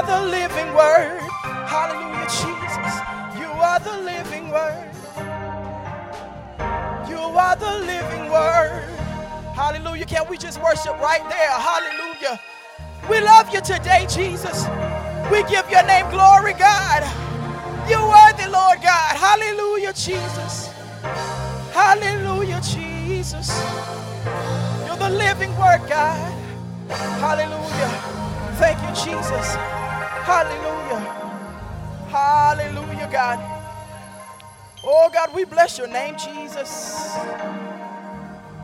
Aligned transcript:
are 0.00 0.22
the 0.22 0.30
living 0.30 0.72
word. 0.72 1.20
Hallelujah, 1.68 2.24
Jesus. 2.24 2.94
You 3.38 3.48
are 3.48 3.78
the 3.80 3.98
living 3.98 4.48
word. 4.48 4.88
You 7.06 7.18
are 7.18 7.56
the 7.56 7.78
living 7.84 8.30
word. 8.30 8.88
Hallelujah. 9.54 10.06
Can 10.06 10.26
we 10.30 10.38
just 10.38 10.62
worship 10.62 10.98
right 11.00 11.20
there? 11.28 11.50
Hallelujah. 11.50 12.40
We 13.10 13.20
love 13.20 13.52
you 13.52 13.60
today, 13.60 14.06
Jesus. 14.08 14.64
We 15.30 15.42
give 15.50 15.68
your 15.70 15.84
name 15.84 16.08
glory, 16.08 16.54
God. 16.54 17.02
You're 17.86 18.08
worthy, 18.08 18.50
Lord 18.50 18.80
God. 18.80 19.16
Hallelujah, 19.16 19.92
Jesus. 19.92 20.68
Hallelujah, 21.74 22.60
Jesus. 22.62 23.50
You're 24.86 24.96
the 24.96 25.10
living 25.10 25.50
word, 25.58 25.82
God. 25.86 26.32
Hallelujah. 26.88 27.90
Thank 28.56 28.80
you, 28.80 29.04
Jesus. 29.04 29.79
Hallelujah. 30.30 31.00
Hallelujah, 32.08 33.08
God. 33.10 33.40
Oh, 34.84 35.10
God, 35.12 35.34
we 35.34 35.44
bless 35.44 35.76
your 35.76 35.88
name, 35.88 36.14
Jesus. 36.16 37.18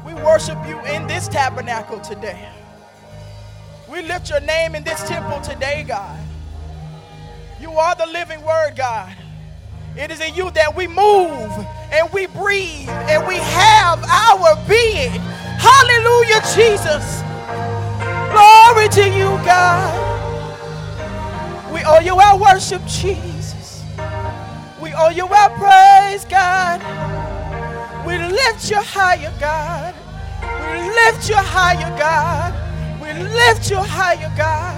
We 0.06 0.14
worship 0.14 0.56
you 0.68 0.78
in 0.84 1.08
this 1.08 1.26
tabernacle 1.26 1.98
today. 1.98 2.48
We 3.91 4.02
lift 4.02 4.30
your 4.30 4.38
name 4.42 4.76
in 4.76 4.84
this 4.84 5.02
temple 5.08 5.41
today, 5.41 5.84
God. 5.88 6.20
You 7.60 7.72
are 7.72 7.96
the 7.96 8.06
living 8.06 8.44
word, 8.44 8.74
God. 8.76 9.12
It 9.96 10.12
is 10.12 10.20
in 10.20 10.36
you 10.36 10.52
that 10.52 10.76
we 10.76 10.86
move 10.86 11.50
and 11.91 12.08
we 12.12 12.26
breathe 12.26 12.88
and 13.10 13.26
we 13.26 13.38
have 13.38 14.04
our 14.04 14.54
being. 14.69 15.20
Hallelujah, 15.58 16.42
Jesus. 16.54 17.22
Glory 18.30 18.88
to 18.91 19.19
you, 19.19 19.44
God. 19.44 20.16
We 21.86 21.92
owe 21.92 22.00
you 22.00 22.16
our 22.16 22.36
worship, 22.36 22.84
Jesus. 22.84 23.84
We 24.82 24.92
owe 24.94 25.10
you 25.10 25.24
our 25.28 25.50
praise, 25.50 26.24
God. 26.24 26.82
We 28.04 28.18
lift 28.18 28.68
you 28.68 28.78
higher, 28.80 29.32
God. 29.38 29.94
We 30.42 30.80
lift 30.90 31.28
you 31.28 31.36
higher, 31.36 31.96
God. 31.96 32.54
We 33.00 33.12
lift 33.12 33.70
you 33.70 33.76
higher, 33.76 34.32
God. 34.36 34.74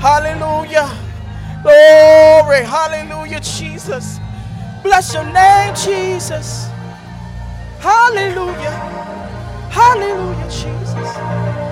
Hallelujah. 0.00 0.88
Glory. 1.62 2.64
Hallelujah, 2.64 3.40
Jesus. 3.40 4.18
Bless 4.82 5.12
your 5.12 5.24
name, 5.24 5.74
Jesus. 5.74 6.68
Hallelujah. 7.80 9.04
Hallelujah, 9.68 10.48
Jesus. 10.50 11.69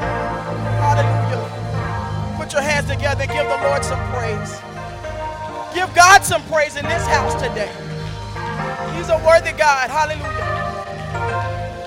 Your 2.59 2.67
hands 2.67 2.91
together 2.91 3.23
and 3.23 3.31
give 3.31 3.47
the 3.47 3.57
Lord 3.69 3.85
some 3.85 4.01
praise. 4.11 4.51
Give 5.73 5.95
God 5.95 6.25
some 6.25 6.43
praise 6.51 6.75
in 6.75 6.85
this 6.87 7.07
house 7.07 7.35
today. 7.35 7.71
He's 8.97 9.09
a 9.11 9.19
worthy 9.25 9.53
God. 9.53 9.89
Hallelujah. 9.89 10.43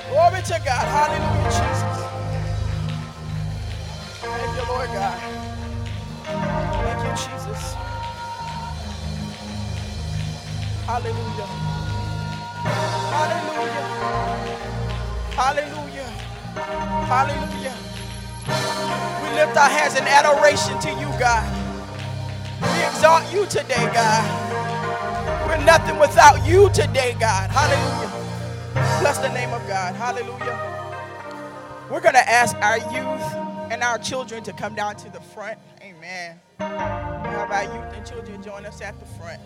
Glory 0.07 0.41
to 0.43 0.61
God. 0.63 0.87
Hallelujah, 0.95 1.51
Jesus. 1.51 1.99
Thank 4.21 4.55
you, 4.55 4.63
Lord 4.71 4.87
God. 4.95 5.19
Thank 6.23 7.03
you, 7.03 7.11
Jesus. 7.19 7.75
Hallelujah. 10.87 11.49
Hallelujah. 13.11 13.87
Hallelujah. 15.35 16.11
Hallelujah. 17.11 17.80
Lift 19.41 19.57
our 19.57 19.69
hands 19.69 19.95
in 19.95 20.03
adoration 20.03 20.79
to 20.81 20.89
you, 21.01 21.07
God. 21.17 21.41
We 22.61 22.85
exalt 22.85 23.33
you 23.33 23.47
today, 23.47 23.89
God. 23.91 25.49
We're 25.49 25.65
nothing 25.65 25.97
without 25.97 26.45
you 26.45 26.69
today, 26.69 27.15
God. 27.19 27.49
Hallelujah. 27.49 28.99
Bless 28.99 29.17
the 29.17 29.29
name 29.29 29.51
of 29.51 29.67
God. 29.67 29.95
Hallelujah. 29.95 30.59
We're 31.89 32.01
going 32.01 32.13
to 32.13 32.29
ask 32.29 32.55
our 32.57 32.77
youth 32.77 33.71
and 33.71 33.81
our 33.81 33.97
children 33.97 34.43
to 34.43 34.53
come 34.53 34.75
down 34.75 34.95
to 34.97 35.09
the 35.09 35.21
front. 35.21 35.57
Amen. 35.81 36.39
Have 36.59 37.49
our 37.49 37.63
youth 37.63 37.93
and 37.95 38.05
children 38.05 38.43
join 38.43 38.63
us 38.67 38.79
at 38.79 38.93
the 38.99 39.07
front. 39.07 39.41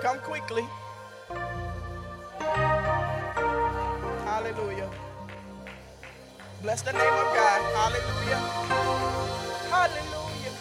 Come 0.00 0.18
quickly. 0.20 0.64
Hallelujah. 4.50 4.90
Bless 6.60 6.82
the 6.82 6.92
name 6.92 7.00
of 7.00 7.34
God. 7.38 7.62
Hallelujah. 7.72 8.38
Hallelujah. 9.70 10.54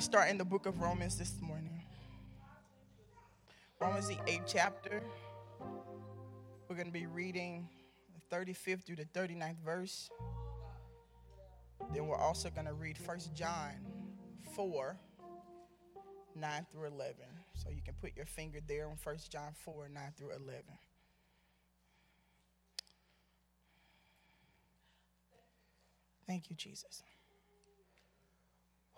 To 0.00 0.04
start 0.04 0.30
in 0.30 0.38
the 0.38 0.44
book 0.46 0.64
of 0.64 0.80
Romans 0.80 1.18
this 1.18 1.34
morning. 1.42 1.82
Romans, 3.82 4.08
the 4.08 4.16
eighth 4.26 4.44
chapter. 4.46 5.02
We're 6.68 6.76
going 6.76 6.86
to 6.86 6.92
be 6.92 7.04
reading 7.04 7.68
the 8.14 8.34
35th 8.34 8.84
through 8.84 8.96
the 8.96 9.04
39th 9.04 9.58
verse. 9.62 10.08
Then 11.92 12.06
we're 12.06 12.16
also 12.16 12.48
going 12.48 12.66
to 12.66 12.72
read 12.72 12.96
1 13.04 13.18
John 13.34 13.74
4 14.54 14.96
9 16.34 16.66
through 16.72 16.86
11. 16.86 17.16
So 17.52 17.68
you 17.68 17.82
can 17.84 17.92
put 18.00 18.16
your 18.16 18.24
finger 18.24 18.60
there 18.66 18.86
on 18.86 18.96
1 19.02 19.16
John 19.28 19.52
4 19.52 19.90
9 19.92 20.02
through 20.16 20.30
11. 20.30 20.62
Thank 26.26 26.48
you, 26.48 26.56
Jesus. 26.56 27.02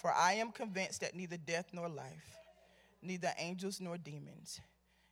For 0.00 0.10
I 0.10 0.32
am 0.32 0.50
convinced 0.50 1.02
that 1.02 1.14
neither 1.14 1.36
death 1.36 1.66
nor 1.74 1.86
life, 1.86 2.38
neither 3.02 3.32
angels 3.36 3.82
nor 3.82 3.98
demons, 3.98 4.58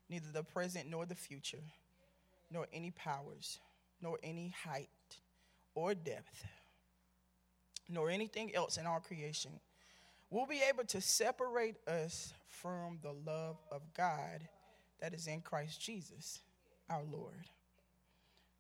neither 0.09 0.33
the 0.33 0.43
present 0.43 0.89
nor 0.89 1.05
the 1.05 1.15
future, 1.15 1.63
nor 2.51 2.67
any 2.73 2.91
powers, 2.93 3.59
nor 4.01 4.19
any 4.23 4.55
height 4.65 4.89
or 5.75 5.95
depth, 5.95 6.43
nor 7.87 8.09
anything 8.09 8.55
else 8.55 8.79
in 8.79 8.87
all 8.87 9.01
creation 9.01 9.61
will 10.31 10.47
be 10.47 10.63
able 10.67 10.85
to 10.85 11.03
separate 11.03 11.77
us 11.87 12.33
from 12.49 12.99
the 13.03 13.13
love 13.13 13.59
of 13.71 13.83
God 13.93 14.49
that 15.03 15.13
is 15.13 15.27
in 15.27 15.43
Christ 15.43 15.83
Jesus, 15.83 16.41
our 16.89 17.03
Lord. 17.13 17.45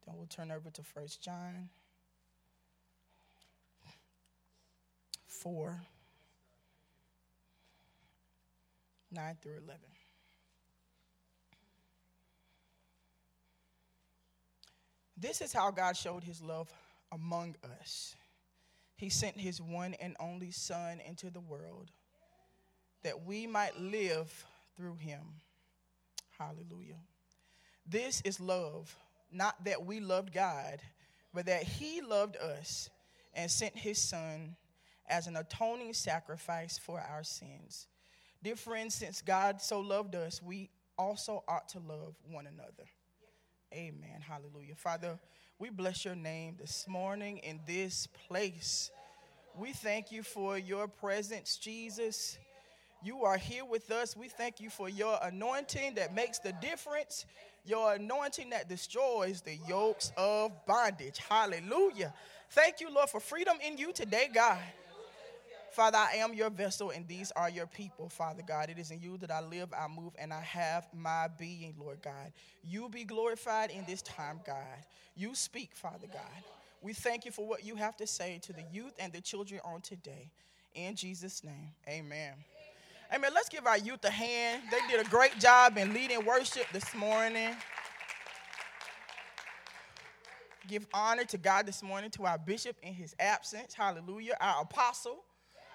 Then 0.04 0.14
we'll 0.18 0.26
turn 0.26 0.50
over 0.50 0.68
to 0.68 0.82
1 0.94 1.06
John 1.22 1.70
4 5.26 5.80
9 9.10 9.36
through 9.42 9.58
11. 9.64 9.80
This 15.16 15.40
is 15.40 15.52
how 15.52 15.70
God 15.70 15.96
showed 15.96 16.22
his 16.22 16.40
love 16.40 16.72
among 17.10 17.56
us. 17.80 18.14
He 18.96 19.08
sent 19.08 19.36
his 19.36 19.60
one 19.60 19.94
and 19.94 20.16
only 20.20 20.50
Son 20.50 21.00
into 21.06 21.30
the 21.30 21.40
world 21.40 21.90
that 23.02 23.24
we 23.24 23.46
might 23.46 23.78
live 23.78 24.44
through 24.76 24.96
him. 24.96 25.22
Hallelujah. 26.38 26.98
This 27.86 28.20
is 28.22 28.38
love, 28.38 28.94
not 29.32 29.64
that 29.64 29.84
we 29.84 29.98
loved 29.98 30.32
God, 30.32 30.80
but 31.32 31.46
that 31.46 31.62
he 31.62 32.00
loved 32.00 32.36
us 32.36 32.90
and 33.34 33.50
sent 33.50 33.76
his 33.76 33.98
Son 33.98 34.56
as 35.08 35.26
an 35.26 35.36
atoning 35.36 35.94
sacrifice 35.94 36.78
for 36.78 37.00
our 37.00 37.24
sins. 37.24 37.86
Dear 38.42 38.54
friends, 38.54 38.94
since 38.94 39.20
God 39.20 39.60
so 39.60 39.80
loved 39.80 40.14
us, 40.14 40.40
we 40.40 40.70
also 40.96 41.42
ought 41.48 41.68
to 41.70 41.80
love 41.80 42.14
one 42.30 42.46
another. 42.46 42.88
Amen. 43.74 44.20
Hallelujah. 44.20 44.76
Father, 44.76 45.18
we 45.58 45.70
bless 45.70 46.04
your 46.04 46.14
name 46.14 46.54
this 46.56 46.86
morning 46.86 47.38
in 47.38 47.58
this 47.66 48.06
place. 48.28 48.92
We 49.58 49.72
thank 49.72 50.12
you 50.12 50.22
for 50.22 50.56
your 50.56 50.86
presence, 50.86 51.56
Jesus. 51.56 52.38
You 53.02 53.24
are 53.24 53.36
here 53.36 53.64
with 53.64 53.90
us. 53.90 54.16
We 54.16 54.28
thank 54.28 54.60
you 54.60 54.70
for 54.70 54.88
your 54.88 55.18
anointing 55.20 55.94
that 55.96 56.14
makes 56.14 56.38
the 56.38 56.52
difference, 56.62 57.26
your 57.64 57.94
anointing 57.94 58.50
that 58.50 58.68
destroys 58.68 59.40
the 59.40 59.56
yokes 59.68 60.12
of 60.16 60.52
bondage. 60.64 61.18
Hallelujah. 61.28 62.14
Thank 62.50 62.80
you, 62.80 62.88
Lord, 62.92 63.10
for 63.10 63.18
freedom 63.20 63.58
in 63.66 63.78
you 63.78 63.92
today, 63.92 64.30
God. 64.32 64.58
Father, 65.78 65.98
I 65.98 66.16
am 66.16 66.34
your 66.34 66.50
vessel, 66.50 66.90
and 66.90 67.06
these 67.06 67.30
are 67.36 67.48
your 67.48 67.68
people, 67.68 68.08
Father 68.08 68.42
God. 68.44 68.68
It 68.68 68.80
is 68.80 68.90
in 68.90 68.98
you 69.00 69.16
that 69.18 69.30
I 69.30 69.40
live, 69.40 69.68
I 69.72 69.86
move, 69.86 70.12
and 70.18 70.32
I 70.32 70.40
have 70.40 70.88
my 70.92 71.28
being, 71.38 71.72
Lord 71.78 72.02
God. 72.02 72.32
You 72.64 72.88
be 72.88 73.04
glorified 73.04 73.70
in 73.70 73.84
this 73.86 74.02
time, 74.02 74.40
God. 74.44 74.56
You 75.14 75.36
speak, 75.36 75.76
Father 75.76 76.08
God. 76.12 76.42
We 76.82 76.94
thank 76.94 77.24
you 77.24 77.30
for 77.30 77.46
what 77.46 77.64
you 77.64 77.76
have 77.76 77.96
to 77.98 78.08
say 78.08 78.40
to 78.42 78.52
the 78.52 78.64
youth 78.72 78.94
and 78.98 79.12
the 79.12 79.20
children 79.20 79.60
on 79.64 79.80
today. 79.80 80.32
In 80.74 80.96
Jesus' 80.96 81.44
name, 81.44 81.70
amen. 81.88 82.32
Amen. 83.14 83.30
Let's 83.32 83.48
give 83.48 83.64
our 83.64 83.78
youth 83.78 84.04
a 84.04 84.10
hand. 84.10 84.64
They 84.72 84.80
did 84.90 85.06
a 85.06 85.08
great 85.08 85.38
job 85.38 85.78
in 85.78 85.94
leading 85.94 86.24
worship 86.24 86.66
this 86.72 86.92
morning. 86.92 87.54
Give 90.66 90.84
honor 90.92 91.24
to 91.26 91.38
God 91.38 91.66
this 91.66 91.84
morning, 91.84 92.10
to 92.10 92.26
our 92.26 92.36
bishop 92.36 92.74
in 92.82 92.94
his 92.94 93.14
absence. 93.20 93.74
Hallelujah. 93.74 94.36
Our 94.40 94.62
apostle 94.62 95.22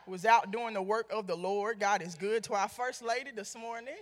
was 0.07 0.25
out 0.25 0.51
doing 0.51 0.73
the 0.73 0.81
work 0.81 1.11
of 1.11 1.27
the 1.27 1.35
Lord. 1.35 1.79
God 1.79 2.01
is 2.01 2.15
good 2.15 2.43
to 2.45 2.53
our 2.53 2.67
first 2.67 3.03
lady 3.03 3.31
this 3.31 3.55
morning. 3.55 3.95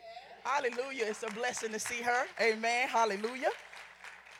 Hallelujah. 0.43 1.05
It's 1.07 1.23
a 1.23 1.31
blessing 1.31 1.71
to 1.71 1.79
see 1.79 2.01
her. 2.01 2.25
Amen. 2.41 2.87
Hallelujah. 2.87 3.49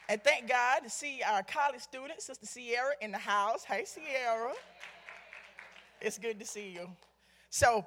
And 0.09 0.21
thank 0.23 0.49
God 0.49 0.79
to 0.83 0.89
see 0.89 1.21
our 1.25 1.43
college 1.43 1.81
student, 1.81 2.21
Sister 2.21 2.45
Sierra, 2.45 2.93
in 3.01 3.11
the 3.11 3.17
house. 3.17 3.63
Hey, 3.63 3.85
Sierra. 3.85 4.53
It's 6.01 6.17
good 6.17 6.39
to 6.39 6.45
see 6.45 6.71
you. 6.71 6.89
So 7.49 7.85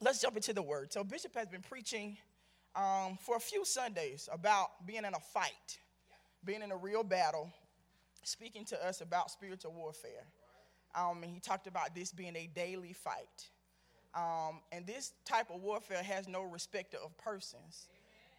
let's 0.00 0.20
jump 0.20 0.36
into 0.36 0.52
the 0.52 0.62
word. 0.62 0.92
So, 0.92 1.04
Bishop 1.04 1.34
has 1.34 1.48
been 1.48 1.62
preaching 1.62 2.16
um, 2.74 3.18
for 3.20 3.36
a 3.36 3.40
few 3.40 3.64
Sundays 3.64 4.28
about 4.32 4.86
being 4.86 5.04
in 5.04 5.14
a 5.14 5.20
fight, 5.20 5.78
being 6.44 6.62
in 6.62 6.72
a 6.72 6.76
real 6.76 7.02
battle, 7.02 7.50
speaking 8.22 8.64
to 8.66 8.86
us 8.86 9.00
about 9.00 9.30
spiritual 9.30 9.72
warfare. 9.72 10.26
Um, 10.96 11.22
and 11.22 11.30
he 11.30 11.40
talked 11.40 11.66
about 11.66 11.94
this 11.94 12.10
being 12.10 12.34
a 12.34 12.48
daily 12.54 12.94
fight. 12.94 13.50
Um, 14.14 14.60
and 14.72 14.86
this 14.86 15.12
type 15.26 15.50
of 15.52 15.60
warfare 15.60 16.02
has 16.02 16.26
no 16.26 16.42
respect 16.42 16.94
of 16.94 17.16
persons. 17.18 17.86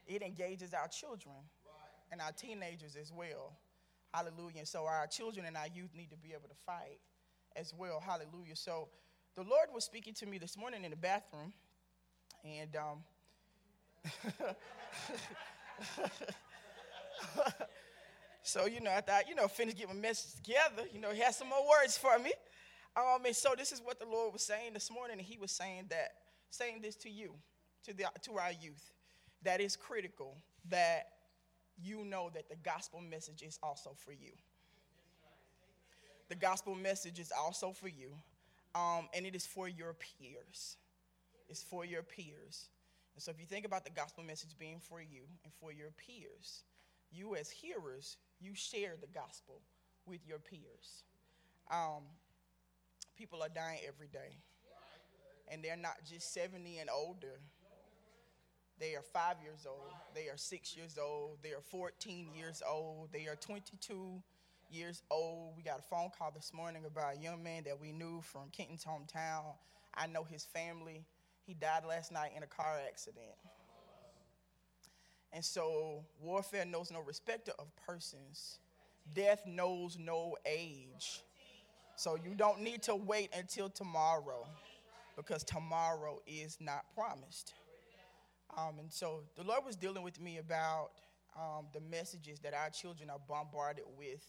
It 0.07 0.23
engages 0.23 0.73
our 0.73 0.87
children 0.87 1.35
and 2.11 2.19
our 2.19 2.31
teenagers 2.31 2.95
as 2.99 3.13
well. 3.13 3.53
Hallelujah. 4.13 4.59
And 4.59 4.67
so 4.67 4.85
our 4.85 5.05
children 5.05 5.45
and 5.45 5.55
our 5.55 5.67
youth 5.67 5.91
need 5.95 6.09
to 6.09 6.17
be 6.17 6.29
able 6.29 6.49
to 6.49 6.55
fight 6.65 6.99
as 7.55 7.73
well. 7.77 8.01
Hallelujah. 8.03 8.55
So 8.55 8.87
the 9.35 9.43
Lord 9.43 9.67
was 9.73 9.83
speaking 9.83 10.15
to 10.15 10.25
me 10.25 10.39
this 10.39 10.57
morning 10.57 10.83
in 10.83 10.89
the 10.89 10.97
bathroom, 10.97 11.53
and 12.43 12.75
um, 12.75 13.03
so 18.41 18.65
you 18.65 18.81
know, 18.81 18.91
I 18.91 19.01
thought, 19.01 19.29
you 19.29 19.35
know, 19.35 19.47
finish 19.47 19.75
get 19.75 19.87
my 19.87 19.93
message 19.93 20.41
together. 20.41 20.83
You 20.91 20.99
know, 20.99 21.11
he 21.11 21.19
has 21.21 21.35
some 21.35 21.49
more 21.49 21.67
words 21.67 21.97
for 21.97 22.17
me. 22.17 22.33
Um, 22.97 23.25
and 23.25 23.35
so 23.35 23.49
this 23.55 23.71
is 23.71 23.79
what 23.79 23.99
the 23.99 24.07
Lord 24.07 24.33
was 24.33 24.41
saying 24.41 24.73
this 24.73 24.89
morning, 24.89 25.19
and 25.19 25.27
He 25.27 25.37
was 25.37 25.51
saying 25.51 25.85
that, 25.89 26.13
saying 26.49 26.79
this 26.81 26.95
to 26.97 27.09
you, 27.09 27.33
to 27.85 27.93
the 27.93 28.05
to 28.23 28.37
our 28.39 28.51
youth, 28.51 28.91
that 29.43 29.61
is 29.61 29.75
critical 29.75 30.35
that 30.69 31.09
you 31.79 32.03
know 32.03 32.31
that 32.33 32.49
the 32.49 32.55
gospel 32.55 32.99
message 32.99 33.43
is 33.43 33.59
also 33.61 33.91
for 33.95 34.11
you. 34.11 34.31
The 36.29 36.35
gospel 36.35 36.73
message 36.73 37.19
is 37.19 37.31
also 37.31 37.71
for 37.71 37.87
you, 37.87 38.09
um, 38.73 39.07
and 39.13 39.25
it 39.25 39.35
is 39.35 39.45
for 39.45 39.67
your 39.67 39.93
peers. 39.93 40.77
It's 41.49 41.63
for 41.63 41.85
your 41.85 42.01
peers. 42.01 42.69
And 43.15 43.21
so 43.23 43.31
if 43.31 43.39
you 43.39 43.45
think 43.45 43.65
about 43.65 43.85
the 43.85 43.91
gospel 43.91 44.23
message 44.23 44.57
being 44.59 44.79
for 44.79 45.01
you 45.01 45.21
and 45.43 45.53
for 45.53 45.71
your 45.71 45.89
peers, 45.91 46.63
you 47.11 47.35
as 47.35 47.49
hearers, 47.49 48.17
you 48.41 48.53
share 48.53 48.95
the 48.99 49.07
gospel 49.07 49.61
with 50.05 50.19
your 50.27 50.39
peers. 50.39 51.03
Um, 51.71 52.03
people 53.17 53.41
are 53.41 53.49
dying 53.49 53.79
every 53.87 54.07
day. 54.07 54.37
And 55.49 55.63
they're 55.63 55.77
not 55.77 55.97
just 56.09 56.33
70 56.33 56.77
and 56.77 56.89
older. 56.89 57.39
They 58.79 58.93
are 58.95 59.01
five 59.01 59.37
years 59.41 59.65
old. 59.67 59.93
They 60.13 60.27
are 60.29 60.37
six 60.37 60.75
years 60.75 60.97
old. 61.01 61.37
They 61.41 61.49
are 61.49 61.61
14 61.61 62.29
years 62.35 62.61
old. 62.67 63.09
They 63.11 63.27
are 63.27 63.35
22 63.35 64.21
years 64.69 65.01
old. 65.09 65.53
We 65.57 65.63
got 65.63 65.79
a 65.79 65.83
phone 65.83 66.09
call 66.17 66.31
this 66.35 66.51
morning 66.53 66.83
about 66.85 67.17
a 67.17 67.19
young 67.19 67.41
man 67.41 67.63
that 67.63 67.79
we 67.79 67.91
knew 67.91 68.21
from 68.21 68.49
Kenton's 68.51 68.85
hometown. 68.85 69.43
I 69.95 70.07
know 70.07 70.23
his 70.23 70.45
family. 70.45 71.05
He 71.45 71.53
died 71.53 71.85
last 71.87 72.11
night 72.11 72.31
in 72.35 72.43
a 72.43 72.47
car 72.47 72.79
accident. 72.87 73.25
And 75.33 75.43
so, 75.43 76.03
warfare 76.21 76.65
knows 76.65 76.91
no 76.91 76.99
respecter 76.99 77.51
of 77.59 77.67
persons, 77.85 78.59
death 79.13 79.41
knows 79.45 79.97
no 79.99 80.35
age. 80.45 81.23
So 81.97 82.15
you 82.15 82.35
don't 82.35 82.61
need 82.61 82.83
to 82.83 82.95
wait 82.95 83.31
until 83.35 83.69
tomorrow 83.69 84.47
because 85.15 85.43
tomorrow 85.43 86.21
is 86.27 86.55
not 86.61 86.85
promised. 86.93 87.55
Um, 88.55 88.77
and 88.79 88.93
so 88.93 89.23
the 89.35 89.43
Lord 89.43 89.65
was 89.65 89.75
dealing 89.75 90.03
with 90.03 90.21
me 90.21 90.37
about 90.37 90.91
um, 91.35 91.65
the 91.73 91.81
messages 91.81 92.39
that 92.41 92.53
our 92.53 92.69
children 92.69 93.09
are 93.09 93.17
bombarded 93.27 93.85
with 93.97 94.23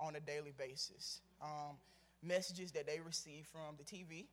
on 0.00 0.16
a 0.16 0.20
daily 0.20 0.52
basis. 0.58 1.20
Um, 1.40 1.76
messages 2.20 2.72
that 2.72 2.88
they 2.88 2.98
receive 2.98 3.46
from 3.46 3.76
the 3.78 3.84
TV, 3.84 4.26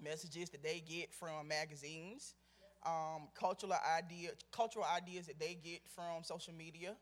messages 0.00 0.50
that 0.50 0.62
they 0.62 0.84
get 0.88 1.12
from 1.12 1.48
magazines, 1.48 2.36
um, 2.86 3.26
cultural, 3.34 3.74
idea, 3.98 4.30
cultural 4.52 4.84
ideas 4.84 5.26
that 5.26 5.40
they 5.40 5.58
get 5.64 5.80
from 5.96 6.22
social 6.22 6.54
media, 6.54 6.94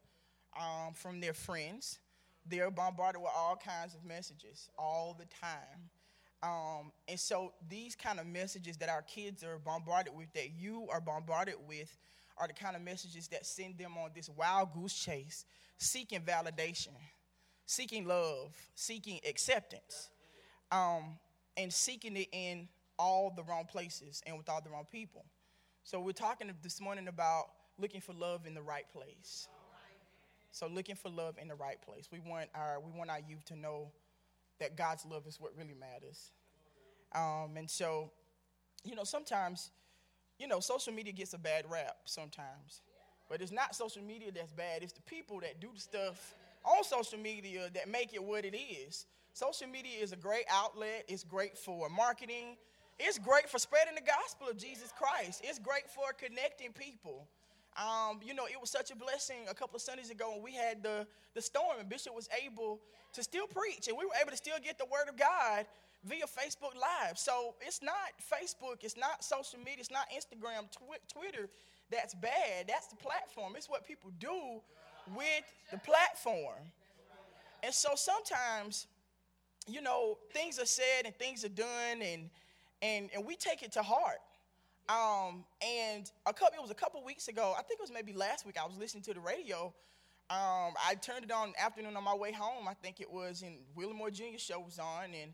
um, 0.59 0.95
from 0.95 1.21
their 1.21 1.35
friends 1.35 1.99
they're 2.47 2.71
bombarded 2.71 3.21
with 3.21 3.31
all 3.37 3.57
kinds 3.57 3.95
of 3.95 4.05
messages 4.05 4.69
all 4.79 5.17
the 5.19 5.27
time. 5.41 5.91
Um, 6.43 6.93
and 7.07 7.21
so 7.21 7.53
these 7.69 7.95
kind 7.95 8.19
of 8.19 8.27
messages 8.27 8.77
that 8.79 8.89
our 8.89 9.03
kids 9.03 9.45
are 9.45 9.59
bombarded 9.59 10.15
with, 10.15 10.33
that 10.33 10.53
you 10.59 10.89
are 10.91 11.01
bombarded 11.01 11.57
with, 11.69 11.99
are 12.39 12.47
the 12.47 12.55
kind 12.55 12.75
of 12.75 12.83
messages 12.83 13.29
that 13.29 13.45
send 13.45 13.77
them 13.77 13.99
on 13.99 14.11
this 14.15 14.31
wild 14.31 14.73
goose 14.73 14.95
chase, 14.95 15.45
seeking 15.77 16.21
validation, 16.21 16.95
seeking 17.67 18.07
love, 18.07 18.57
seeking 18.75 19.21
acceptance, 19.29 20.09
um, 20.73 21.19
and 21.57 21.71
seeking 21.73 22.17
it 22.17 22.29
in 22.33 22.69
all 22.99 23.33
the 23.37 23.43
wrong 23.43 23.67
places 23.67 24.23
and 24.27 24.37
with 24.37 24.49
all 24.49 24.63
the 24.63 24.71
wrong 24.71 24.87
people. 24.91 25.25
So 25.85 26.01
we're 26.01 26.13
talking 26.13 26.51
this 26.63 26.81
morning 26.81 27.09
about 27.09 27.45
looking 27.79 28.01
for 28.01 28.13
love 28.15 28.47
in 28.47 28.55
the 28.55 28.63
right 28.63 28.85
place. 28.93 29.49
So 30.53 30.67
looking 30.67 30.97
for 30.97 31.09
love 31.09 31.37
in 31.41 31.49
the 31.49 31.55
right 31.55 31.81
place. 31.81 32.09
We 32.11 32.21
want 32.21 32.49
our 32.55 32.81
we 32.81 32.91
want 32.97 33.11
our 33.11 33.21
youth 33.21 33.45
to 33.47 33.57
know 33.57 33.93
that 34.59 34.77
God's 34.77 35.05
love 35.07 35.27
is 35.27 35.41
what 35.41 35.53
really 35.57 35.75
matters. 35.75 36.33
Um, 37.13 37.57
and 37.57 37.69
so, 37.69 38.11
you 38.85 38.95
know, 38.95 39.05
sometimes, 39.05 39.71
you 40.39 40.47
know, 40.47 40.61
social 40.61 40.93
media 40.93 41.13
gets 41.13 41.35
a 41.35 41.39
bad 41.39 41.65
rap 41.69 41.97
sometimes. 42.05 42.83
But 43.29 43.41
it's 43.41 43.53
not 43.53 43.75
social 43.75 44.03
media 44.03 44.31
that's 44.33 44.53
bad, 44.53 44.83
it's 44.83 44.93
the 44.93 45.03
people 45.03 45.41
that 45.41 45.61
do 45.61 45.69
the 45.73 45.81
stuff 45.81 46.35
on 46.65 46.85
social 46.85 47.19
media 47.19 47.71
that 47.75 47.89
make 47.89 48.13
it 48.13 48.23
what 48.23 48.45
it 48.45 48.57
is. 48.57 49.07
Social 49.33 49.69
media 49.69 50.03
is 50.03 50.13
a 50.13 50.17
great 50.17 50.45
outlet, 50.51 51.05
it's 51.09 51.23
great 51.23 51.57
for 51.57 51.89
marketing, 51.89 52.57
it's 52.99 53.19
great 53.19 53.49
for 53.49 53.59
spreading 53.59 53.95
the 53.95 54.03
gospel 54.03 54.49
of 54.49 54.59
Jesus 54.59 54.93
Christ, 54.99 55.43
it's 55.45 55.61
great 55.61 55.89
for 55.89 56.13
connecting 56.13 56.73
people. 56.73 57.29
Um, 57.81 58.21
you 58.23 58.35
know, 58.35 58.45
it 58.45 58.61
was 58.61 58.69
such 58.69 58.91
a 58.91 58.97
blessing 58.97 59.49
a 59.49 59.55
couple 59.55 59.77
of 59.77 59.83
Sundays 59.83 60.11
ago 60.11 60.33
when 60.35 60.43
we 60.43 60.53
had 60.53 60.83
the, 60.83 61.07
the 61.35 61.41
storm 61.41 61.81
and 61.81 61.89
Bishop 61.89 62.15
was 62.15 62.29
able 62.45 62.79
to 63.15 63.23
still 63.23 63.47
preach 63.47 63.89
and 63.89 63.97
we 63.97 64.05
were 64.05 64.13
able 64.21 64.31
to 64.31 64.37
still 64.37 64.59
get 64.63 64.77
the 64.77 64.85
word 64.85 65.09
of 65.09 65.17
God 65.17 65.65
via 66.05 66.27
Facebook 66.27 66.75
Live. 66.79 67.17
So 67.19 67.55
it's 67.61 67.81
not 67.83 67.95
Facebook, 68.21 68.85
it's 68.85 68.99
not 68.99 69.25
social 69.25 69.59
media, 69.61 69.79
it's 69.79 69.91
not 69.91 70.07
Instagram, 70.11 70.71
tw- 70.71 71.01
Twitter 71.11 71.49
that's 71.91 72.15
bad. 72.15 72.69
That's 72.69 72.87
the 72.87 72.97
platform. 72.97 73.55
It's 73.57 73.69
what 73.69 73.87
people 73.87 74.11
do 74.19 74.61
with 75.15 75.45
the 75.71 75.79
platform. 75.79 76.63
And 77.63 77.75
so 77.75 77.91
sometimes, 77.95 78.87
you 79.67 79.83
know, 79.83 80.19
things 80.33 80.59
are 80.59 80.67
said 80.67 81.05
and 81.05 81.15
things 81.17 81.45
are 81.45 81.51
done, 81.51 82.01
and 82.01 82.31
and 82.81 83.11
and 83.15 83.27
we 83.27 83.37
take 83.37 83.63
it 83.63 83.73
to 83.73 83.83
heart. 83.83 84.21
Um, 84.91 85.45
and 85.63 86.11
a 86.27 86.33
couple, 86.33 86.59
it 86.59 86.63
was 86.63 86.73
a 86.73 86.75
couple 86.75 87.05
weeks 87.05 87.29
ago. 87.29 87.55
I 87.57 87.63
think 87.63 87.79
it 87.79 87.83
was 87.83 87.93
maybe 87.93 88.13
last 88.13 88.45
week. 88.45 88.57
I 88.61 88.67
was 88.67 88.77
listening 88.77 89.05
to 89.05 89.15
the 89.15 89.21
radio. 89.21 89.73
Um, 90.31 90.75
I 90.85 90.97
turned 91.01 91.25
it 91.25 91.31
on 91.31 91.53
afternoon 91.59 91.97
on 91.97 92.03
my 92.03 92.15
way 92.15 92.33
home. 92.33 92.67
I 92.69 92.75
think 92.75 93.01
it 93.01 93.11
was 93.11 93.43
in 93.43 93.59
Willie 93.77 93.93
Moore 93.93 94.11
Junior 94.11 94.39
show 94.39 94.59
was 94.59 94.79
on, 94.79 95.11
and 95.15 95.33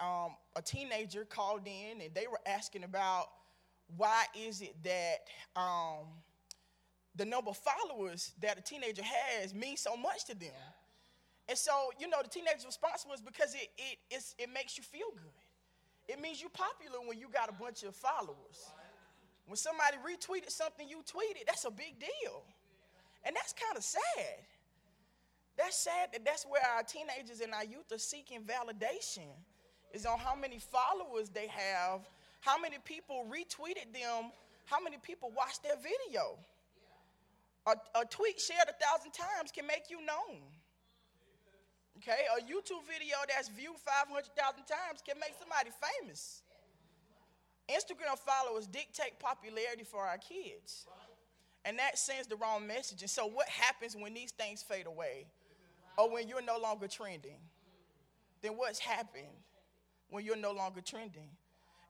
um, 0.00 0.36
a 0.56 0.62
teenager 0.62 1.24
called 1.24 1.66
in, 1.66 2.00
and 2.00 2.14
they 2.14 2.26
were 2.26 2.40
asking 2.46 2.82
about 2.82 3.26
why 3.96 4.24
is 4.34 4.60
it 4.60 4.74
that 4.82 5.60
um, 5.60 6.06
the 7.14 7.24
number 7.24 7.50
of 7.50 7.58
followers 7.58 8.32
that 8.40 8.58
a 8.58 8.62
teenager 8.62 9.02
has 9.04 9.54
means 9.54 9.80
so 9.80 9.96
much 9.96 10.24
to 10.26 10.34
them. 10.34 10.50
And 11.48 11.56
so, 11.56 11.90
you 12.00 12.08
know, 12.08 12.18
the 12.22 12.28
teenager's 12.28 12.66
response 12.66 13.06
was 13.08 13.20
because 13.20 13.54
it, 13.54 13.68
it, 14.10 14.24
it 14.38 14.48
makes 14.52 14.76
you 14.76 14.82
feel 14.82 15.10
good. 15.14 16.12
It 16.12 16.20
means 16.20 16.40
you're 16.40 16.50
popular 16.50 16.98
when 17.06 17.18
you 17.18 17.28
got 17.32 17.48
a 17.48 17.52
bunch 17.52 17.84
of 17.84 17.94
followers. 17.94 18.70
When 19.46 19.56
somebody 19.56 19.96
retweeted 19.98 20.50
something 20.50 20.88
you 20.88 20.98
tweeted, 20.98 21.46
that's 21.46 21.64
a 21.64 21.70
big 21.70 21.98
deal. 21.98 22.42
And 23.24 23.34
that's 23.34 23.52
kind 23.52 23.76
of 23.76 23.84
sad. 23.84 24.42
That's 25.56 25.76
sad 25.76 26.10
that 26.12 26.24
that's 26.24 26.44
where 26.44 26.62
our 26.76 26.82
teenagers 26.82 27.40
and 27.40 27.54
our 27.54 27.64
youth 27.64 27.90
are 27.92 27.98
seeking 27.98 28.42
validation, 28.42 29.30
is 29.92 30.04
on 30.04 30.18
how 30.18 30.34
many 30.34 30.58
followers 30.58 31.30
they 31.30 31.46
have, 31.46 32.00
how 32.40 32.60
many 32.60 32.76
people 32.84 33.24
retweeted 33.30 33.92
them, 33.94 34.30
how 34.66 34.82
many 34.82 34.98
people 35.02 35.32
watched 35.34 35.62
their 35.62 35.76
video. 35.76 36.36
A, 37.66 37.74
a 37.98 38.04
tweet 38.04 38.38
shared 38.38 38.68
a 38.68 38.76
thousand 38.84 39.12
times 39.12 39.50
can 39.50 39.66
make 39.66 39.90
you 39.90 39.98
known. 40.04 40.42
Okay, 41.98 42.28
a 42.36 42.42
YouTube 42.44 42.84
video 42.84 43.16
that's 43.26 43.48
viewed 43.48 43.78
500,000 43.80 44.28
times 44.68 45.00
can 45.00 45.18
make 45.18 45.32
somebody 45.40 45.70
famous. 45.72 46.42
Instagram 47.68 48.18
followers 48.18 48.66
dictate 48.66 49.18
popularity 49.18 49.84
for 49.84 50.00
our 50.00 50.18
kids. 50.18 50.86
And 51.64 51.78
that 51.78 51.98
sends 51.98 52.28
the 52.28 52.36
wrong 52.36 52.66
message. 52.66 53.02
And 53.02 53.10
so, 53.10 53.26
what 53.26 53.48
happens 53.48 53.96
when 53.96 54.14
these 54.14 54.30
things 54.30 54.62
fade 54.62 54.86
away? 54.86 55.26
Or 55.98 56.10
when 56.10 56.28
you're 56.28 56.42
no 56.42 56.58
longer 56.58 56.86
trending? 56.86 57.40
Then 58.42 58.52
what's 58.52 58.78
happened 58.78 59.26
when 60.10 60.24
you're 60.24 60.36
no 60.36 60.52
longer 60.52 60.80
trending? 60.80 61.30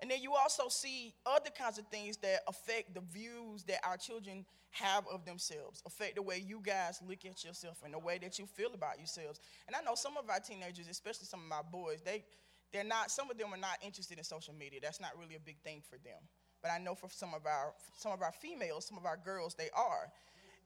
And 0.01 0.11
then 0.11 0.21
you 0.21 0.35
also 0.35 0.69
see 0.69 1.15
other 1.25 1.51
kinds 1.51 1.79
of 1.79 1.87
things 1.89 2.17
that 2.19 2.41
affect 2.47 2.95
the 2.95 3.01
views 3.01 3.65
that 3.65 3.81
our 3.85 3.97
children 3.97 4.45
have 4.71 5.05
of 5.11 5.25
themselves, 5.25 5.83
affect 5.87 6.17
the 6.17 6.23
way 6.23 6.43
you 6.47 6.61
guys 6.63 7.01
look 7.07 7.25
at 7.25 7.45
yourself 7.45 7.81
and 7.85 7.95
the 7.95 7.99
way 7.99 8.19
that 8.19 8.39
you 8.39 8.47
feel 8.47 8.75
about 8.75 8.99
yourselves. 8.99 9.41
And 9.67 9.75
I 9.75 9.81
know 9.81 9.95
some 9.95 10.17
of 10.19 10.29
our 10.29 10.41
teenagers, 10.41 10.89
especially 10.89 11.27
some 11.27 11.41
of 11.41 11.49
my 11.49 11.63
boys, 11.71 12.03
they 12.05 12.25
they're 12.73 12.85
not 12.85 13.11
some 13.11 13.31
of 13.31 13.39
them 13.39 13.53
are 13.53 13.59
not 13.59 13.79
interested 13.83 14.19
in 14.19 14.25
social 14.25 14.55
media. 14.55 14.81
That's 14.83 15.01
not 15.01 15.11
really 15.19 15.37
a 15.37 15.41
big 15.41 15.59
thing 15.63 15.83
for 15.89 15.97
them. 15.99 16.21
But 16.63 16.71
I 16.71 16.79
know 16.79 16.95
for 16.95 17.09
some 17.11 17.35
of 17.35 17.47
our 17.47 17.75
some 17.97 18.13
of 18.13 18.23
our 18.23 18.33
females, 18.33 18.87
some 18.87 18.99
of 18.99 19.07
our 19.07 19.17
girls, 19.17 19.55
they 19.55 19.71
are. 19.75 20.11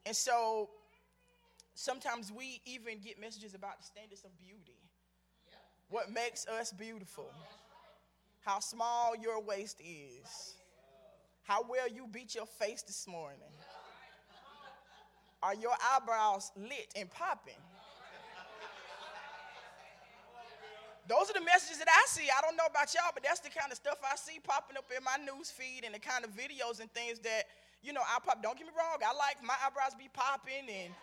And 0.05 0.15
so 0.15 0.69
sometimes 1.75 2.31
we 2.31 2.61
even 2.65 2.99
get 2.99 3.19
messages 3.19 3.53
about 3.53 3.79
the 3.79 3.85
standards 3.85 4.23
of 4.23 4.37
beauty. 4.39 4.77
What 5.89 6.11
makes 6.11 6.47
us 6.47 6.71
beautiful 6.71 7.29
how 8.41 8.59
small 8.59 9.15
your 9.15 9.39
waist 9.39 9.79
is, 9.79 10.55
how 11.43 11.63
well 11.69 11.87
you 11.87 12.07
beat 12.11 12.33
your 12.33 12.45
face 12.45 12.81
this 12.81 13.07
morning. 13.07 13.39
Are 15.43 15.55
your 15.55 15.73
eyebrows 15.93 16.51
lit 16.55 16.93
and 16.95 17.09
popping? 17.09 17.53
Those 21.11 21.27
are 21.27 21.35
the 21.35 21.43
messages 21.43 21.75
that 21.83 21.91
I 21.91 22.07
see. 22.07 22.31
I 22.31 22.39
don't 22.39 22.55
know 22.55 22.63
about 22.71 22.95
y'all, 22.95 23.11
but 23.11 23.19
that's 23.19 23.43
the 23.43 23.51
kind 23.51 23.67
of 23.67 23.75
stuff 23.75 23.99
I 23.99 24.15
see 24.15 24.39
popping 24.39 24.79
up 24.79 24.87
in 24.95 25.03
my 25.03 25.19
news 25.19 25.51
feed 25.51 25.83
and 25.83 25.91
the 25.91 25.99
kind 25.99 26.23
of 26.23 26.31
videos 26.31 26.79
and 26.79 26.87
things 26.95 27.19
that, 27.27 27.51
you 27.83 27.91
know, 27.91 27.99
I 27.99 28.23
pop. 28.23 28.39
Don't 28.39 28.55
get 28.55 28.63
me 28.63 28.71
wrong, 28.71 28.95
I 29.03 29.11
like 29.11 29.43
my 29.43 29.59
eyebrows 29.59 29.91
be 29.99 30.07
popping 30.07 30.71
and, 30.71 30.95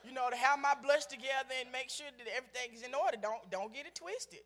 you 0.00 0.16
know, 0.16 0.32
to 0.32 0.36
have 0.36 0.56
my 0.56 0.72
blush 0.80 1.04
together 1.12 1.52
and 1.60 1.68
make 1.68 1.92
sure 1.92 2.08
that 2.08 2.24
everything 2.32 2.72
is 2.72 2.80
in 2.80 2.96
order. 2.96 3.20
Don't 3.20 3.44
don't 3.52 3.68
get 3.68 3.84
it 3.84 4.00
twisted. 4.00 4.40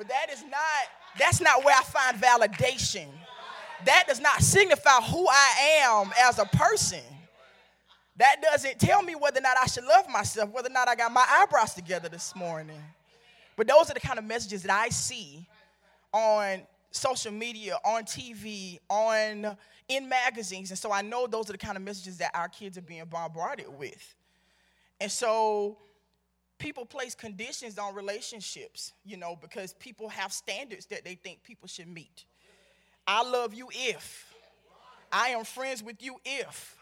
But 0.00 0.08
that 0.08 0.32
is 0.32 0.40
not, 0.48 0.82
that's 1.18 1.44
not 1.44 1.60
where 1.64 1.76
I 1.76 1.84
find 1.84 2.16
validation. 2.16 3.08
That 3.84 4.04
does 4.08 4.20
not 4.20 4.40
signify 4.40 5.04
who 5.12 5.28
I 5.28 5.84
am 5.84 6.12
as 6.24 6.38
a 6.38 6.46
person. 6.46 7.04
That 8.16 8.40
doesn't 8.40 8.80
tell 8.80 9.02
me 9.02 9.14
whether 9.14 9.40
or 9.40 9.42
not 9.42 9.56
I 9.62 9.66
should 9.66 9.84
love 9.84 10.08
myself, 10.08 10.48
whether 10.52 10.68
or 10.68 10.72
not 10.72 10.88
I 10.88 10.94
got 10.94 11.12
my 11.12 11.26
eyebrows 11.28 11.74
together 11.74 12.08
this 12.08 12.34
morning. 12.34 12.80
But 13.56 13.66
those 13.66 13.90
are 13.90 13.94
the 13.94 14.00
kind 14.00 14.18
of 14.18 14.24
messages 14.24 14.62
that 14.62 14.72
I 14.72 14.90
see 14.90 15.46
on 16.12 16.62
social 16.90 17.32
media, 17.32 17.78
on 17.84 18.04
TV, 18.04 18.78
on 18.88 19.56
in 19.88 20.08
magazines. 20.08 20.70
And 20.70 20.78
so 20.78 20.92
I 20.92 21.02
know 21.02 21.26
those 21.26 21.48
are 21.48 21.52
the 21.52 21.58
kind 21.58 21.76
of 21.76 21.82
messages 21.82 22.18
that 22.18 22.30
our 22.34 22.48
kids 22.48 22.76
are 22.76 22.82
being 22.82 23.04
bombarded 23.06 23.66
with. 23.78 24.14
And 25.00 25.10
so 25.10 25.78
people 26.58 26.84
place 26.84 27.14
conditions 27.14 27.78
on 27.78 27.94
relationships, 27.94 28.92
you 29.04 29.16
know, 29.16 29.36
because 29.40 29.74
people 29.74 30.08
have 30.08 30.32
standards 30.32 30.86
that 30.86 31.04
they 31.04 31.14
think 31.14 31.42
people 31.42 31.68
should 31.68 31.88
meet. 31.88 32.24
I 33.06 33.22
love 33.22 33.54
you 33.54 33.68
if. 33.72 34.34
I 35.12 35.28
am 35.28 35.44
friends 35.44 35.82
with 35.82 36.02
you 36.02 36.16
if. 36.24 36.76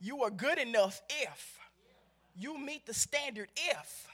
You 0.00 0.22
are 0.22 0.30
good 0.30 0.58
enough 0.58 1.02
if. 1.08 1.58
You 2.36 2.56
meet 2.58 2.86
the 2.86 2.94
standard 2.94 3.48
if. 3.56 4.08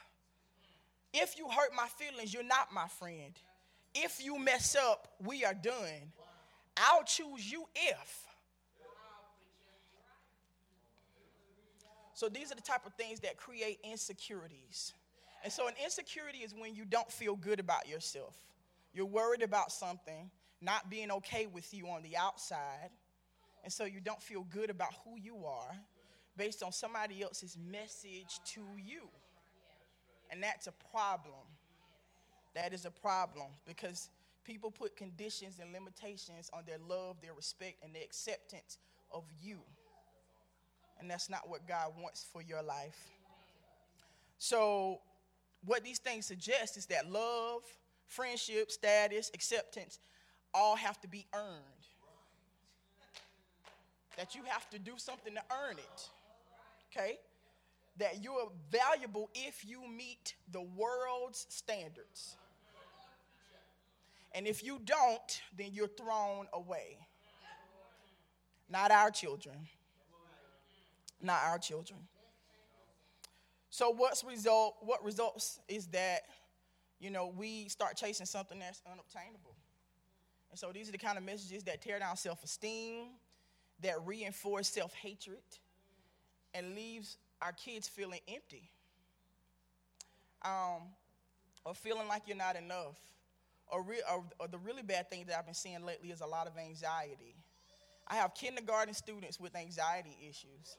If 1.17 1.37
you 1.37 1.47
hurt 1.47 1.71
my 1.73 1.87
feelings, 1.87 2.33
you're 2.33 2.43
not 2.43 2.73
my 2.73 2.87
friend. 2.99 3.31
If 3.93 4.21
you 4.23 4.37
mess 4.37 4.75
up, 4.75 5.07
we 5.23 5.45
are 5.45 5.53
done. 5.53 6.11
I'll 6.75 7.05
choose 7.05 7.49
you 7.49 7.65
if. 7.73 8.25
So 12.15 12.27
these 12.27 12.51
are 12.51 12.55
the 12.55 12.61
type 12.61 12.85
of 12.85 12.93
things 12.95 13.21
that 13.21 13.37
create 13.37 13.79
insecurities. 13.83 14.93
And 15.43 15.53
so 15.53 15.67
an 15.67 15.73
insecurity 15.81 16.39
is 16.39 16.53
when 16.53 16.75
you 16.75 16.83
don't 16.83 17.09
feel 17.09 17.37
good 17.37 17.61
about 17.61 17.87
yourself. 17.87 18.35
You're 18.93 19.05
worried 19.05 19.41
about 19.41 19.71
something 19.71 20.29
not 20.61 20.89
being 20.89 21.11
okay 21.11 21.45
with 21.45 21.73
you 21.73 21.87
on 21.87 22.03
the 22.03 22.17
outside. 22.17 22.89
And 23.63 23.71
so 23.71 23.85
you 23.85 24.01
don't 24.01 24.21
feel 24.21 24.43
good 24.43 24.69
about 24.69 24.93
who 25.05 25.17
you 25.17 25.45
are 25.45 25.75
based 26.35 26.61
on 26.61 26.73
somebody 26.73 27.23
else's 27.23 27.57
message 27.71 28.39
to 28.53 28.61
you. 28.77 29.01
And 30.31 30.41
that's 30.41 30.67
a 30.67 30.73
problem. 30.91 31.33
That 32.53 32.73
is 32.73 32.85
a 32.85 32.91
problem 32.91 33.47
because 33.67 34.09
people 34.45 34.71
put 34.71 34.95
conditions 34.95 35.59
and 35.61 35.73
limitations 35.73 36.49
on 36.53 36.63
their 36.65 36.77
love, 36.87 37.17
their 37.21 37.33
respect, 37.33 37.83
and 37.83 37.93
their 37.93 38.03
acceptance 38.03 38.77
of 39.11 39.23
you. 39.41 39.57
And 40.99 41.09
that's 41.11 41.29
not 41.29 41.49
what 41.49 41.67
God 41.67 41.91
wants 42.01 42.25
for 42.31 42.41
your 42.41 42.63
life. 42.63 43.09
So, 44.37 44.99
what 45.65 45.83
these 45.83 45.99
things 45.99 46.25
suggest 46.25 46.77
is 46.77 46.85
that 46.87 47.11
love, 47.11 47.63
friendship, 48.07 48.71
status, 48.71 49.31
acceptance 49.33 49.99
all 50.53 50.75
have 50.75 51.01
to 51.01 51.07
be 51.07 51.25
earned. 51.33 51.63
That 54.17 54.35
you 54.35 54.41
have 54.47 54.69
to 54.69 54.79
do 54.79 54.93
something 54.97 55.33
to 55.33 55.41
earn 55.51 55.77
it. 55.77 56.09
Okay? 56.91 57.19
That 57.97 58.23
you 58.23 58.33
are 58.33 58.49
valuable 58.69 59.29
if 59.33 59.65
you 59.65 59.87
meet 59.87 60.35
the 60.51 60.61
world's 60.61 61.45
standards. 61.49 62.35
And 64.33 64.47
if 64.47 64.63
you 64.63 64.81
don't, 64.83 65.41
then 65.57 65.69
you're 65.71 65.87
thrown 65.87 66.47
away. 66.53 66.97
Not 68.69 68.91
our 68.91 69.11
children 69.11 69.55
not 71.25 71.41
our 71.43 71.57
children. 71.57 71.99
So 73.69 73.89
what's 73.89 74.23
result 74.23 74.77
what 74.81 75.03
results 75.03 75.59
is 75.67 75.87
that 75.87 76.21
you 76.99 77.09
know 77.09 77.33
we 77.35 77.67
start 77.67 77.97
chasing 77.97 78.25
something 78.25 78.59
that's 78.59 78.81
unobtainable. 78.89 79.55
And 80.51 80.59
so 80.59 80.71
these 80.71 80.87
are 80.87 80.93
the 80.93 80.97
kind 80.97 81.17
of 81.17 81.23
messages 81.23 81.63
that 81.63 81.81
tear 81.81 81.99
down 81.99 82.15
self-esteem, 82.15 83.07
that 83.81 83.95
reinforce 84.05 84.69
self-hatred 84.69 85.41
and 86.53 86.75
leaves 86.75 87.17
our 87.45 87.53
kids 87.53 87.87
feeling 87.87 88.21
empty. 88.27 88.71
Um, 90.43 90.83
or 91.65 91.75
feeling 91.75 92.07
like 92.07 92.23
you're 92.27 92.37
not 92.37 92.55
enough. 92.55 92.97
Or, 93.67 93.83
re- 93.83 94.03
or, 94.11 94.23
or 94.39 94.47
the 94.47 94.59
really 94.59 94.83
bad 94.83 95.09
thing 95.09 95.25
that 95.27 95.37
I've 95.39 95.45
been 95.45 95.55
seeing 95.55 95.85
lately 95.85 96.11
is 96.11 96.21
a 96.21 96.27
lot 96.27 96.47
of 96.47 96.57
anxiety. 96.57 97.35
I 98.07 98.15
have 98.17 98.35
kindergarten 98.35 98.93
students 98.93 99.39
with 99.39 99.55
anxiety 99.55 100.17
issues. 100.29 100.77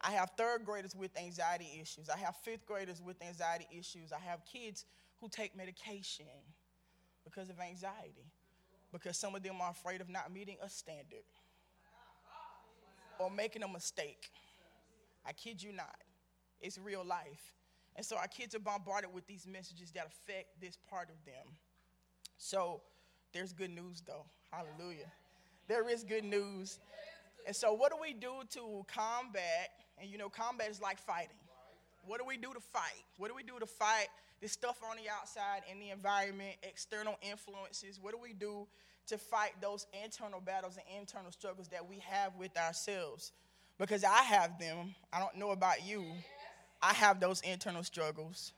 I 0.00 0.12
have 0.12 0.32
third 0.36 0.64
graders 0.64 0.94
with 0.94 1.16
anxiety 1.18 1.78
issues. 1.80 2.10
I 2.10 2.18
have 2.18 2.36
fifth 2.44 2.66
graders 2.66 3.02
with 3.02 3.22
anxiety 3.22 3.66
issues. 3.76 4.12
I 4.12 4.20
have 4.20 4.40
kids 4.44 4.84
who 5.20 5.28
take 5.28 5.56
medication 5.56 6.26
because 7.24 7.50
of 7.50 7.60
anxiety, 7.60 8.26
because 8.92 9.16
some 9.16 9.34
of 9.34 9.42
them 9.42 9.60
are 9.62 9.70
afraid 9.70 10.00
of 10.00 10.10
not 10.10 10.32
meeting 10.32 10.56
a 10.62 10.68
standard. 10.68 11.24
or 13.18 13.30
making 13.30 13.62
a 13.62 13.68
mistake. 13.68 14.30
I 15.26 15.32
kid 15.32 15.62
you 15.62 15.72
not. 15.72 15.96
It's 16.60 16.78
real 16.78 17.04
life. 17.04 17.54
And 17.96 18.04
so 18.04 18.16
our 18.16 18.26
kids 18.26 18.54
are 18.54 18.60
bombarded 18.60 19.12
with 19.12 19.26
these 19.26 19.46
messages 19.46 19.90
that 19.92 20.06
affect 20.06 20.60
this 20.60 20.78
part 20.90 21.08
of 21.10 21.24
them. 21.24 21.46
So 22.36 22.82
there's 23.32 23.52
good 23.52 23.70
news, 23.70 24.02
though. 24.06 24.24
Hallelujah. 24.50 25.10
There 25.68 25.88
is 25.88 26.04
good 26.04 26.24
news. 26.24 26.78
And 27.46 27.54
so, 27.54 27.72
what 27.72 27.90
do 27.90 27.98
we 28.00 28.12
do 28.12 28.32
to 28.50 28.84
combat? 28.86 29.70
And 29.98 30.10
you 30.10 30.18
know, 30.18 30.28
combat 30.28 30.70
is 30.70 30.80
like 30.80 30.98
fighting. 30.98 31.36
What 32.06 32.20
do 32.20 32.26
we 32.26 32.36
do 32.36 32.52
to 32.52 32.60
fight? 32.60 33.04
What 33.16 33.28
do 33.28 33.34
we 33.34 33.42
do 33.42 33.58
to 33.58 33.66
fight 33.66 34.08
this 34.40 34.52
stuff 34.52 34.78
on 34.88 34.96
the 34.96 35.10
outside 35.10 35.62
in 35.70 35.80
the 35.80 35.90
environment, 35.90 36.56
external 36.62 37.16
influences? 37.22 37.98
What 38.00 38.12
do 38.12 38.18
we 38.22 38.34
do 38.34 38.66
to 39.06 39.18
fight 39.18 39.52
those 39.60 39.86
internal 40.02 40.40
battles 40.40 40.76
and 40.76 41.00
internal 41.00 41.32
struggles 41.32 41.68
that 41.68 41.88
we 41.88 41.98
have 42.00 42.36
with 42.36 42.56
ourselves? 42.56 43.32
Because 43.78 44.04
I 44.04 44.22
have 44.22 44.58
them. 44.58 44.94
I 45.12 45.18
don't 45.18 45.36
know 45.36 45.50
about 45.50 45.86
you. 45.86 46.04
I 46.80 46.92
have 46.94 47.20
those 47.20 47.40
internal 47.40 47.82
struggles. 47.82 48.52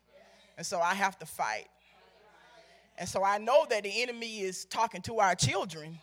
And 0.57 0.67
so 0.67 0.81
I 0.81 0.95
have 0.95 1.19
to 1.19 1.27
fight. 1.27 1.67
And 2.99 3.09
so 3.09 3.23
I 3.23 3.39
know 3.39 3.67
that 3.69 3.83
the 3.83 4.03
enemy 4.03 4.41
is 4.41 4.65
talking 4.65 5.03
to 5.03 5.19
our 5.19 5.35
children 5.35 5.99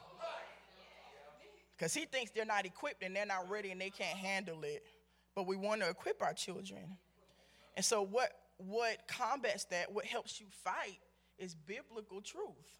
because 1.75 1.93
he 1.93 2.05
thinks 2.05 2.32
they're 2.32 2.46
not 2.46 2.65
equipped 2.65 3.03
and 3.03 3.15
they're 3.15 3.25
not 3.25 3.50
ready 3.50 3.72
and 3.72 3.82
they 3.82 3.89
can't 3.89 4.17
handle 4.17 4.63
it. 4.63 4.84
But 5.36 5.48
we 5.48 5.55
want 5.55 5.82
to 5.82 5.89
equip 5.89 6.22
our 6.22 6.34
children. 6.34 6.98
And 7.75 7.84
so 7.84 8.03
what 8.03 8.32
what 8.58 9.08
combats 9.08 9.65
that, 9.65 9.91
what 9.91 10.05
helps 10.05 10.39
you 10.39 10.46
fight 10.63 11.00
is 11.38 11.55
biblical 11.55 12.22
truth. 12.22 12.79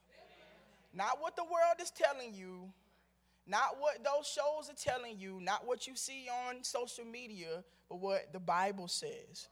Not 0.94 1.20
what 1.20 1.36
the 1.36 1.44
world 1.44 1.82
is 1.82 1.92
telling 1.92 2.34
you, 2.36 2.72
not 3.46 3.78
what 3.80 4.04
those 4.04 4.28
shows 4.28 4.70
are 4.70 4.76
telling 4.76 5.18
you, 5.18 5.40
not 5.42 5.68
what 5.68 5.86
you 5.86 5.96
see 5.96 6.28
on 6.48 6.64
social 6.64 7.06
media, 7.06 7.64
but 7.90 8.00
what 8.00 8.32
the 8.32 8.40
Bible 8.40 8.88
says. 8.88 9.48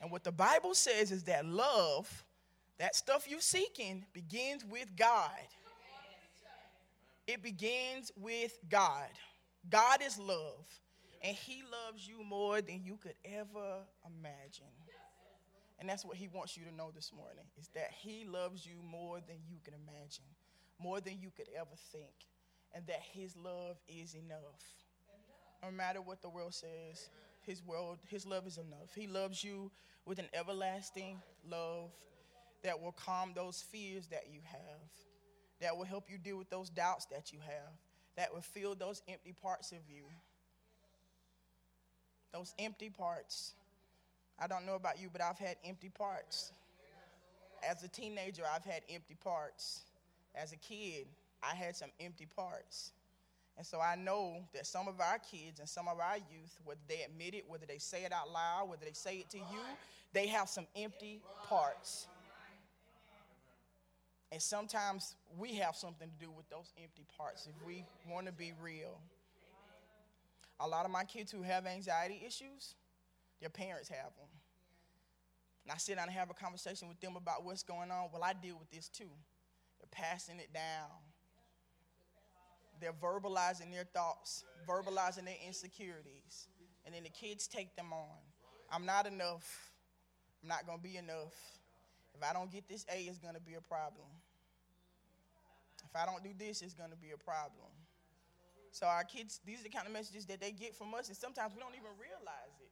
And 0.00 0.10
what 0.10 0.24
the 0.24 0.32
Bible 0.32 0.74
says 0.74 1.12
is 1.12 1.22
that 1.24 1.46
love, 1.46 2.24
that 2.78 2.96
stuff 2.96 3.26
you're 3.28 3.40
seeking, 3.40 4.04
begins 4.12 4.64
with 4.64 4.94
God. 4.96 5.30
It 7.26 7.42
begins 7.42 8.12
with 8.16 8.58
God. 8.70 9.08
God 9.68 10.00
is 10.04 10.18
love, 10.18 10.66
and 11.22 11.36
He 11.36 11.62
loves 11.86 12.06
you 12.06 12.22
more 12.22 12.60
than 12.60 12.82
you 12.84 12.96
could 12.96 13.16
ever 13.24 13.78
imagine. 14.06 14.66
And 15.78 15.88
that's 15.88 16.04
what 16.04 16.16
He 16.16 16.28
wants 16.28 16.56
you 16.56 16.64
to 16.64 16.74
know 16.74 16.90
this 16.94 17.12
morning 17.16 17.44
is 17.58 17.68
that 17.74 17.90
He 17.90 18.24
loves 18.24 18.64
you 18.64 18.76
more 18.82 19.18
than 19.26 19.36
you 19.48 19.56
can 19.64 19.74
imagine, 19.74 20.24
more 20.78 21.00
than 21.00 21.18
you 21.20 21.30
could 21.36 21.48
ever 21.56 21.74
think, 21.92 22.12
and 22.74 22.86
that 22.86 23.00
His 23.12 23.36
love 23.36 23.76
is 23.88 24.14
enough. 24.14 24.62
No 25.62 25.70
matter 25.70 26.00
what 26.00 26.22
the 26.22 26.28
world 26.28 26.54
says, 26.54 27.08
His 27.42 27.62
world, 27.64 27.98
His 28.08 28.26
love 28.26 28.46
is 28.46 28.58
enough. 28.58 28.94
He 28.94 29.06
loves 29.06 29.42
you 29.42 29.70
with 30.04 30.18
an 30.18 30.28
everlasting 30.34 31.20
love 31.50 31.90
that 32.62 32.80
will 32.80 32.92
calm 32.92 33.32
those 33.34 33.62
fears 33.70 34.06
that 34.08 34.24
you 34.32 34.40
have 34.44 34.80
that 35.60 35.76
will 35.76 35.84
help 35.84 36.10
you 36.10 36.18
deal 36.18 36.36
with 36.36 36.50
those 36.50 36.68
doubts 36.68 37.06
that 37.06 37.32
you 37.32 37.38
have, 37.40 37.72
that 38.16 38.32
will 38.32 38.40
fill 38.40 38.74
those 38.74 39.02
empty 39.08 39.34
parts 39.42 39.72
of 39.72 39.78
you. 39.88 40.02
Those 42.32 42.54
empty 42.58 42.90
parts. 42.90 43.54
I 44.38 44.46
don't 44.46 44.66
know 44.66 44.74
about 44.74 45.00
you, 45.00 45.08
but 45.10 45.22
I've 45.22 45.38
had 45.38 45.56
empty 45.64 45.88
parts. 45.88 46.52
As 47.68 47.82
a 47.82 47.88
teenager, 47.88 48.42
I've 48.54 48.64
had 48.64 48.82
empty 48.90 49.16
parts. 49.22 49.82
As 50.34 50.52
a 50.52 50.56
kid, 50.56 51.06
I 51.42 51.54
had 51.54 51.76
some 51.76 51.90
empty 52.00 52.26
parts. 52.26 52.92
And 53.56 53.66
so 53.66 53.80
I 53.80 53.96
know 53.96 54.44
that 54.52 54.66
some 54.66 54.86
of 54.86 55.00
our 55.00 55.18
kids 55.18 55.60
and 55.60 55.68
some 55.68 55.88
of 55.88 55.98
our 55.98 56.16
youth, 56.16 56.58
whether 56.64 56.80
they 56.88 57.02
admit 57.02 57.34
it, 57.34 57.44
whether 57.48 57.64
they 57.66 57.78
say 57.78 58.04
it 58.04 58.12
out 58.12 58.30
loud, 58.30 58.68
whether 58.68 58.84
they 58.84 58.92
say 58.92 59.16
it 59.16 59.30
to 59.30 59.38
you, 59.38 59.60
they 60.12 60.26
have 60.26 60.48
some 60.48 60.66
empty 60.76 61.20
parts. 61.44 62.06
And 64.32 64.42
sometimes 64.42 65.14
we 65.38 65.54
have 65.54 65.76
something 65.76 66.08
to 66.08 66.26
do 66.26 66.30
with 66.30 66.48
those 66.50 66.72
empty 66.82 67.06
parts 67.16 67.46
if 67.46 67.66
we 67.66 67.84
want 68.10 68.26
to 68.26 68.32
be 68.32 68.52
real. 68.60 68.98
A 70.60 70.68
lot 70.68 70.84
of 70.84 70.90
my 70.90 71.04
kids 71.04 71.30
who 71.30 71.42
have 71.42 71.66
anxiety 71.66 72.22
issues, 72.26 72.74
their 73.40 73.50
parents 73.50 73.88
have 73.88 74.14
them. 74.16 74.28
And 75.64 75.72
I 75.72 75.78
sit 75.78 75.96
down 75.96 76.08
and 76.08 76.16
have 76.16 76.30
a 76.30 76.34
conversation 76.34 76.88
with 76.88 77.00
them 77.00 77.16
about 77.16 77.44
what's 77.44 77.62
going 77.62 77.90
on. 77.90 78.08
Well, 78.12 78.22
I 78.22 78.32
deal 78.32 78.56
with 78.58 78.70
this 78.70 78.88
too. 78.88 79.10
They're 79.80 79.88
passing 79.90 80.38
it 80.38 80.52
down. 80.52 80.90
They're 82.80 82.92
verbalizing 82.92 83.72
their 83.72 83.84
thoughts, 83.84 84.44
verbalizing 84.68 85.24
their 85.24 85.40
insecurities. 85.46 86.48
And 86.84 86.94
then 86.94 87.02
the 87.02 87.10
kids 87.10 87.46
take 87.46 87.74
them 87.76 87.92
on. 87.92 88.18
I'm 88.70 88.86
not 88.86 89.06
enough. 89.06 89.72
I'm 90.42 90.48
not 90.48 90.66
going 90.66 90.78
to 90.78 90.84
be 90.84 90.96
enough. 90.96 91.34
If 92.14 92.22
I 92.22 92.32
don't 92.32 92.50
get 92.50 92.68
this 92.68 92.86
A, 92.92 93.00
it's 93.02 93.18
going 93.18 93.34
to 93.34 93.40
be 93.40 93.54
a 93.54 93.60
problem. 93.60 94.08
If 95.84 95.94
I 95.94 96.06
don't 96.06 96.22
do 96.22 96.30
this, 96.36 96.62
it's 96.62 96.74
going 96.74 96.90
to 96.90 96.96
be 96.96 97.10
a 97.12 97.18
problem. 97.18 97.72
So 98.70 98.86
our 98.86 99.04
kids, 99.04 99.40
these 99.44 99.60
are 99.60 99.62
the 99.62 99.70
kind 99.70 99.86
of 99.86 99.92
messages 99.92 100.26
that 100.26 100.40
they 100.40 100.52
get 100.52 100.74
from 100.74 100.92
us, 100.94 101.08
and 101.08 101.16
sometimes 101.16 101.54
we 101.54 101.60
don't 101.60 101.74
even 101.74 101.96
realize 101.96 102.52
it. 102.60 102.68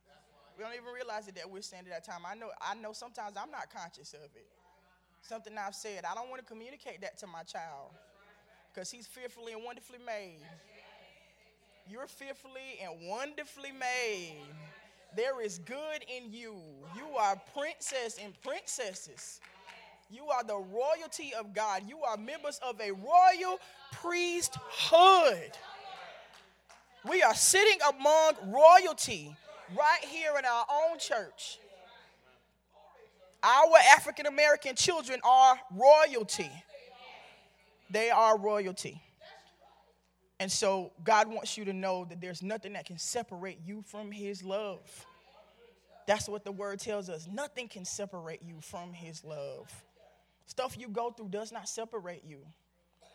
We 0.56 0.62
don't 0.62 0.74
even 0.74 0.92
realize 0.94 1.26
it 1.26 1.34
that 1.36 1.50
we're 1.50 1.62
saying 1.62 1.84
at 1.86 1.90
that 1.90 2.04
time. 2.04 2.22
I 2.26 2.34
know, 2.34 2.50
I 2.60 2.74
know 2.74 2.92
sometimes 2.92 3.36
I'm 3.36 3.50
not 3.50 3.72
conscious 3.72 4.12
of 4.12 4.30
it. 4.36 4.46
Something 5.22 5.56
I've 5.58 5.74
said. 5.74 6.04
I 6.04 6.14
don't 6.14 6.28
want 6.28 6.42
to 6.42 6.46
communicate 6.46 7.00
that 7.00 7.18
to 7.18 7.26
my 7.26 7.42
child 7.42 7.90
because 8.74 8.90
he's 8.90 9.06
fearfully 9.06 9.52
and 9.52 9.62
wonderfully 9.62 10.00
made. 10.04 10.40
You're 11.88 12.06
fearfully 12.06 12.80
and 12.82 13.08
wonderfully 13.08 13.70
made. 13.72 14.37
There 15.14 15.40
is 15.40 15.58
good 15.58 16.04
in 16.08 16.32
you. 16.32 16.56
You 16.96 17.16
are 17.16 17.40
princess 17.56 18.18
and 18.22 18.34
princesses. 18.42 19.40
You 20.10 20.24
are 20.26 20.42
the 20.42 20.56
royalty 20.56 21.32
of 21.38 21.54
God. 21.54 21.84
You 21.87 21.98
are 22.02 22.16
members 22.16 22.58
of 22.66 22.80
a 22.80 22.90
royal 22.90 23.60
priesthood. 23.92 25.52
We 27.08 27.22
are 27.22 27.34
sitting 27.34 27.78
among 27.88 28.32
royalty 28.52 29.37
right 29.78 30.04
here 30.08 30.32
in 30.38 30.44
our 30.44 30.66
own 30.88 30.98
church. 30.98 31.58
Our 33.42 33.76
African 33.94 34.26
American 34.26 34.74
children 34.74 35.20
are 35.22 35.58
royalty. 35.70 36.50
They 37.94 38.11
are 38.11 38.37
royalty. 38.37 39.00
And 40.40 40.50
so 40.50 40.90
God 41.04 41.28
wants 41.28 41.57
you 41.57 41.64
to 41.66 41.72
know 41.72 42.04
that 42.07 42.20
there's 42.20 42.42
nothing 42.42 42.72
that 42.72 42.87
can 42.87 42.98
separate 42.98 43.61
you 43.64 43.85
from 43.87 44.11
His 44.11 44.42
love. 44.42 45.07
That's 46.09 46.28
what 46.28 46.44
the 46.44 46.50
word 46.50 46.80
tells 46.80 47.09
us. 47.09 47.28
Nothing 47.33 47.68
can 47.68 47.85
separate 47.85 48.42
you 48.42 48.57
from 48.61 48.92
His 48.92 49.22
love. 49.22 49.72
Stuff 50.46 50.76
you 50.76 50.88
go 50.88 51.12
through 51.12 51.28
does 51.28 51.52
not 51.52 51.68
separate 51.68 52.24
you 52.26 52.40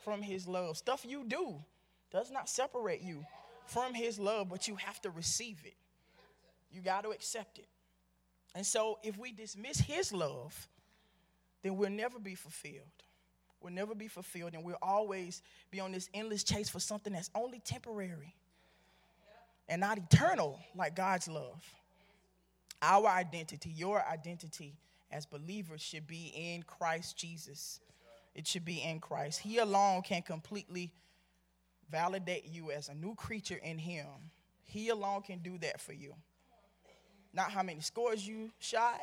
from 0.06 0.22
His 0.22 0.48
love. 0.48 0.78
Stuff 0.78 1.06
you 1.06 1.26
do 1.28 1.56
does 2.10 2.32
not 2.32 2.48
separate 2.48 3.02
you 3.02 3.26
from 3.66 3.94
His 3.94 4.18
love, 4.18 4.48
but 4.48 4.70
you 4.70 4.78
have 4.78 5.02
to 5.02 5.10
receive 5.10 5.58
it. 5.66 5.76
You 6.72 6.80
got 6.80 7.04
to 7.04 7.10
accept 7.10 7.60
it. 7.60 7.68
And 8.56 8.66
so, 8.66 8.98
if 9.04 9.18
we 9.18 9.34
dismiss 9.34 9.78
His 9.78 10.14
love, 10.14 10.70
then 11.64 11.76
we'll 11.76 11.90
never 11.90 12.18
be 12.18 12.34
fulfilled. 12.34 13.04
We'll 13.62 13.74
never 13.74 13.94
be 13.94 14.08
fulfilled, 14.08 14.54
and 14.54 14.64
we'll 14.64 14.78
always 14.82 15.42
be 15.70 15.80
on 15.80 15.92
this 15.92 16.10
endless 16.14 16.44
chase 16.44 16.70
for 16.70 16.80
something 16.80 17.12
that's 17.14 17.30
only 17.36 17.60
temporary 17.60 18.36
and 19.68 19.82
not 19.82 19.98
eternal 19.98 20.60
like 20.76 20.96
God's 20.96 21.28
love. 21.28 21.62
Our 22.82 23.08
identity, 23.08 23.70
your 23.70 24.04
identity 24.08 24.78
as 25.12 25.26
believers 25.26 25.82
should 25.82 26.08
be 26.08 26.32
in 26.36 26.64
Christ 26.64 27.18
Jesus. 27.18 27.80
It 28.34 28.48
should 28.48 28.64
be 28.64 28.82
in 28.82 29.00
Christ. 29.00 29.40
He 29.40 29.58
alone 29.58 30.02
can 30.04 30.22
completely 30.22 30.92
validate 31.92 32.46
you 32.46 32.72
as 32.72 32.88
a 32.88 32.94
new 32.94 33.16
creature 33.16 33.60
in 33.62 33.78
Him. 33.78 34.06
He 34.66 34.90
alone 34.90 35.24
can 35.24 35.40
do 35.40 35.58
that 35.58 35.82
for 35.82 35.94
you. 35.94 36.14
Not 37.34 37.52
how 37.52 37.64
many 37.64 37.82
scores 37.82 38.26
you 38.26 38.52
shot, 38.60 39.02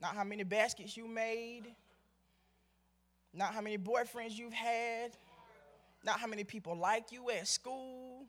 not 0.00 0.14
how 0.14 0.24
many 0.24 0.44
baskets 0.44 0.96
you 0.96 1.06
made, 1.06 1.66
not 3.34 3.54
how 3.54 3.60
many 3.60 3.78
boyfriends 3.78 4.36
you've 4.36 4.52
had, 4.52 5.12
not 6.04 6.18
how 6.20 6.26
many 6.26 6.44
people 6.44 6.76
like 6.76 7.12
you 7.12 7.30
at 7.30 7.46
school. 7.48 8.24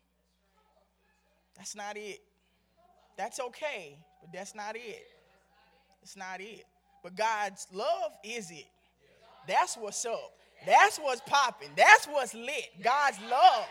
That's 1.55 1.75
not 1.75 1.97
it. 1.97 2.19
That's 3.17 3.39
okay, 3.39 3.97
but 4.21 4.31
that's 4.31 4.55
not 4.55 4.75
it. 4.75 5.07
It's 6.01 6.15
not 6.15 6.41
it. 6.41 6.65
But 7.03 7.15
God's 7.15 7.67
love 7.71 8.11
is 8.23 8.49
it. 8.51 8.65
That's 9.47 9.75
what's 9.75 10.05
up. 10.05 10.33
That's 10.65 10.97
what's 10.97 11.21
popping. 11.25 11.69
That's 11.75 12.05
what's 12.05 12.33
lit. 12.33 12.69
God's 12.81 13.17
love. 13.29 13.67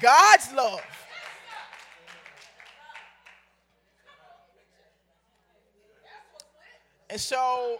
God's 0.00 0.52
love. 0.52 0.80
And 7.08 7.20
so, 7.20 7.78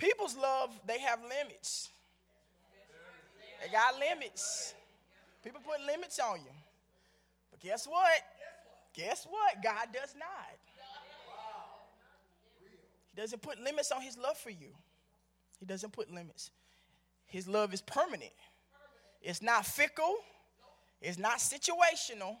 people's 0.00 0.36
love, 0.36 0.70
they 0.86 0.98
have 0.98 1.20
limits. 1.22 1.90
They 3.62 3.70
got 3.70 3.94
limits. 3.98 4.74
People 5.44 5.60
put 5.60 5.84
limits 5.86 6.18
on 6.18 6.38
you. 6.38 6.52
But 7.50 7.60
guess 7.60 7.86
what? 7.86 8.22
Guess 8.94 9.26
what? 9.28 9.62
God 9.62 9.88
does 9.92 10.14
not. 10.18 10.58
He 13.14 13.20
doesn't 13.20 13.42
put 13.42 13.60
limits 13.60 13.92
on 13.92 14.00
his 14.00 14.16
love 14.16 14.36
for 14.36 14.50
you. 14.50 14.68
He 15.58 15.66
doesn't 15.66 15.92
put 15.92 16.12
limits. 16.12 16.50
His 17.26 17.46
love 17.46 17.74
is 17.74 17.80
permanent. 17.82 18.32
It's 19.22 19.42
not 19.42 19.66
fickle. 19.66 20.16
It's 21.02 21.18
not 21.18 21.38
situational 21.38 22.36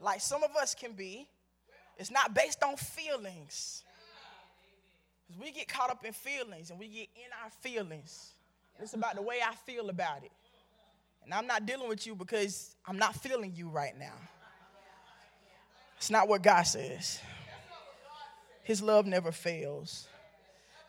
like 0.00 0.20
some 0.20 0.42
of 0.42 0.56
us 0.56 0.74
can 0.74 0.92
be. 0.92 1.26
It's 1.98 2.10
not 2.10 2.34
based 2.34 2.62
on 2.62 2.76
feelings. 2.76 3.84
Because 5.30 5.44
we 5.44 5.52
get 5.52 5.68
caught 5.68 5.90
up 5.90 6.04
in 6.04 6.12
feelings 6.12 6.70
and 6.70 6.78
we 6.78 6.88
get 6.88 7.08
in 7.14 7.30
our 7.44 7.50
feelings. 7.60 8.32
It's 8.80 8.94
about 8.94 9.14
the 9.14 9.22
way 9.22 9.36
I 9.46 9.54
feel 9.54 9.88
about 9.88 10.24
it. 10.24 10.32
And 11.24 11.32
I'm 11.32 11.46
not 11.46 11.66
dealing 11.66 11.88
with 11.88 12.06
you 12.06 12.16
because 12.16 12.74
I'm 12.86 12.98
not 12.98 13.14
feeling 13.14 13.52
you 13.54 13.68
right 13.68 13.96
now. 13.96 14.14
It's 15.98 16.10
not 16.10 16.28
what 16.28 16.42
God 16.42 16.62
says. 16.62 17.20
His 18.62 18.82
love 18.82 19.06
never 19.06 19.30
fails. 19.30 20.08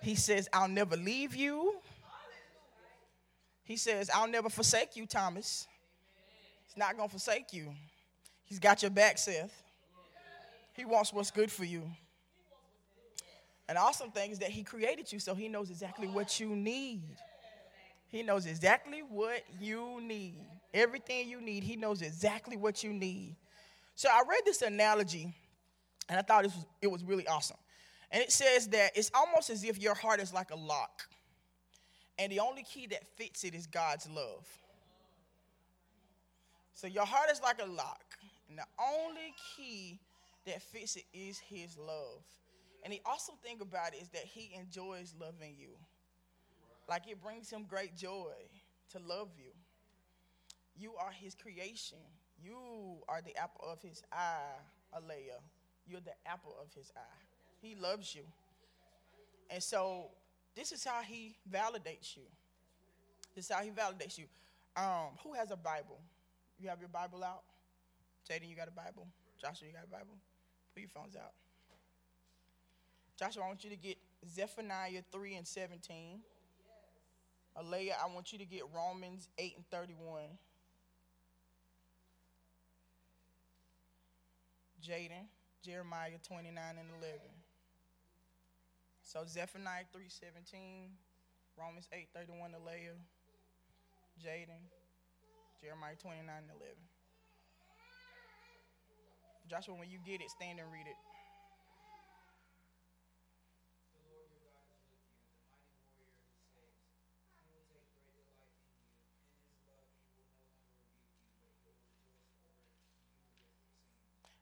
He 0.02 0.16
says, 0.16 0.50
I'll 0.54 0.70
never 0.70 0.96
leave 0.96 1.36
you. 1.36 1.76
He 3.64 3.76
says, 3.76 4.10
I'll 4.14 4.28
never 4.28 4.50
forsake 4.50 4.96
you, 4.96 5.06
Thomas. 5.06 5.68
He's 6.66 6.78
not 6.78 6.96
going 6.96 7.10
to 7.10 7.12
forsake 7.12 7.54
you. 7.54 7.74
He's 8.46 8.60
got 8.60 8.82
your 8.82 8.92
back, 8.92 9.18
Seth. 9.18 9.64
He 10.74 10.86
wants 10.86 11.14
what's 11.14 11.30
good 11.30 11.52
for 11.52 11.66
you. 11.66 11.84
The 13.68 13.78
awesome 13.78 14.12
thing 14.12 14.32
is 14.32 14.40
that 14.40 14.50
He 14.50 14.64
created 14.64 15.12
you 15.12 15.20
so 15.20 15.34
He 15.34 15.48
knows 15.48 15.70
exactly 15.70 16.08
what 16.08 16.40
you 16.40 16.56
need. 16.56 17.04
He 18.08 18.24
knows 18.24 18.46
exactly 18.46 19.00
what 19.00 19.44
you 19.60 20.02
need. 20.02 20.44
Everything 20.74 21.30
you 21.30 21.40
need, 21.40 21.64
He 21.64 21.78
knows 21.78 22.02
exactly 22.02 22.58
what 22.58 22.84
you 22.84 22.92
need. 22.92 23.38
So 23.96 24.10
I 24.10 24.22
read 24.28 24.42
this 24.46 24.62
analogy 24.62 25.34
and 26.10 26.20
I 26.20 26.22
thought 26.22 26.44
it 26.44 26.52
was, 26.54 26.66
it 26.82 26.92
was 26.92 27.04
really 27.04 27.28
awesome. 27.28 27.58
And 28.12 28.22
it 28.22 28.32
says 28.32 28.68
that 28.70 28.92
it's 28.96 29.10
almost 29.14 29.50
as 29.50 29.64
if 29.64 29.80
your 29.80 29.96
heart 29.96 30.20
is 30.20 30.34
like 30.34 30.52
a 30.52 30.56
lock, 30.56 31.04
and 32.20 32.30
the 32.30 32.40
only 32.42 32.64
key 32.64 32.88
that 32.88 33.08
fits 33.16 33.46
it 33.46 33.56
is 33.56 33.66
God's 33.68 34.10
love. 34.10 34.46
So 36.74 36.88
your 36.88 37.06
heart 37.06 37.30
is 37.32 37.42
like 37.42 37.62
a 37.62 37.66
lock, 37.66 38.04
and 38.50 38.58
the 38.58 38.66
only 38.78 39.34
key 39.56 40.00
that 40.46 40.62
fits 40.62 40.98
it 40.98 41.06
is 41.14 41.40
His 41.40 41.78
love. 41.78 42.24
And 42.84 42.92
the 42.92 43.02
awesome 43.06 43.36
thing 43.44 43.60
about 43.62 43.94
it 43.94 44.02
is 44.02 44.10
that 44.10 44.26
He 44.26 44.52
enjoys 44.58 45.14
loving 45.20 45.56
you. 45.58 45.70
Like 46.90 47.08
it 47.10 47.22
brings 47.22 47.50
Him 47.50 47.66
great 47.68 47.96
joy 47.96 48.34
to 48.92 49.00
love 49.00 49.30
you. 49.38 49.52
You 50.78 50.96
are 50.96 51.12
His 51.12 51.36
creation. 51.36 52.00
You 52.44 52.58
are 53.08 53.22
the 53.22 53.36
apple 53.38 53.66
of 53.72 53.82
His 53.82 54.02
eye, 54.12 54.58
Alea. 54.94 55.40
You're 55.88 56.02
the 56.02 56.16
apple 56.26 56.56
of 56.62 56.74
His 56.74 56.92
eye. 56.96 57.22
He 57.62 57.76
loves 57.76 58.16
you. 58.16 58.24
And 59.52 59.62
so 59.62 60.08
this 60.56 60.72
is 60.72 60.84
how 60.84 61.02
he 61.02 61.36
validates 61.50 62.16
you. 62.16 62.24
This 63.36 63.46
is 63.46 63.52
how 63.52 63.62
he 63.62 63.70
validates 63.70 64.18
you. 64.18 64.26
Um, 64.76 65.18
who 65.24 65.34
has 65.34 65.52
a 65.52 65.56
Bible? 65.56 66.00
You 66.60 66.70
have 66.70 66.80
your 66.80 66.90
Bible 66.90 67.24
out? 67.24 67.44
Jaden, 68.30 68.50
you 68.50 68.56
got 68.56 68.68
a 68.68 68.72
Bible? 68.72 69.08
Joshua, 69.42 69.68
you 69.68 69.74
got 69.74 69.84
a 69.84 69.92
Bible? 69.92 70.18
Put 70.74 70.82
your 70.82 70.90
phones 70.90 71.16
out. 71.16 71.34
Joshua, 73.22 73.44
I 73.44 73.48
want 73.50 73.64
you 73.64 73.70
to 73.70 73.76
get 73.76 73.98
Zephaniah 74.28 75.04
3 75.12 75.36
and 75.36 75.48
17. 75.48 76.22
Alea, 77.56 77.94
I 78.02 78.12
want 78.12 78.34
you 78.34 78.40
to 78.40 78.46
get 78.46 78.64
Romans 78.74 79.30
8 79.38 79.54
and 79.58 79.70
31. 79.70 80.24
Jaden, 84.82 85.30
Jeremiah 85.64 86.18
29 86.28 86.50
and 86.58 86.90
11. 86.98 87.20
So 89.04 89.22
Zephaniah 89.28 89.84
3.17, 89.96 90.90
Romans 91.60 91.88
8.31 91.94 92.26
to 92.26 92.66
Leah, 92.66 92.98
Jaden, 94.18 94.66
Jeremiah 95.62 95.94
29 96.02 96.26
and 96.26 96.50
11. 96.50 96.74
Joshua, 99.48 99.76
when 99.76 99.92
you 99.92 100.00
get 100.04 100.22
it, 100.22 100.32
stand 100.32 100.58
and 100.58 100.72
read 100.72 100.88
it. 100.88 101.11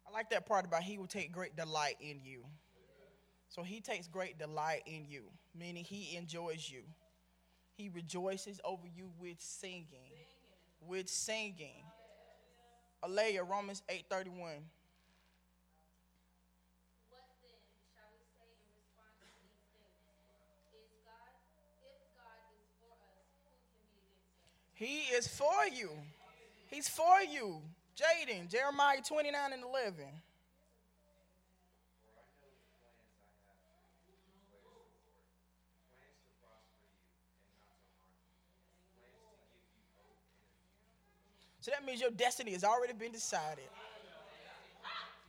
I 0.10 0.12
like 0.12 0.30
that 0.32 0.48
part 0.48 0.66
about 0.66 0.82
he 0.82 0.98
will 0.98 1.08
take 1.08 1.32
great 1.32 1.56
delight 1.56 1.98
in 2.02 2.20
you. 2.24 2.44
So 3.50 3.62
he 3.62 3.80
takes 3.80 4.08
great 4.08 4.40
delight 4.40 4.82
in 4.88 5.06
you, 5.08 5.24
meaning 5.58 5.84
he 5.84 6.16
enjoys 6.16 6.70
you. 6.70 6.82
He 7.76 7.90
rejoices 7.90 8.60
over 8.64 8.88
you 8.88 9.12
with 9.20 9.38
singing. 9.40 9.86
With 10.88 11.10
singing. 11.10 11.84
Alea, 13.04 13.44
Romans 13.44 13.84
8:31. 13.88 14.64
He 24.74 25.00
is 25.14 25.28
for 25.28 25.68
you. 25.72 25.92
He's 26.70 26.88
for 26.88 27.22
you. 27.22 27.62
Jaden, 27.96 28.50
Jeremiah 28.50 29.02
29 29.02 29.54
and 29.54 29.64
11. 29.64 30.06
So 41.62 41.72
that 41.72 41.86
means 41.86 42.02
your 42.02 42.12
destiny 42.12 42.54
has 42.54 42.64
already 42.64 42.94
been 42.94 43.12
decided. 43.12 43.66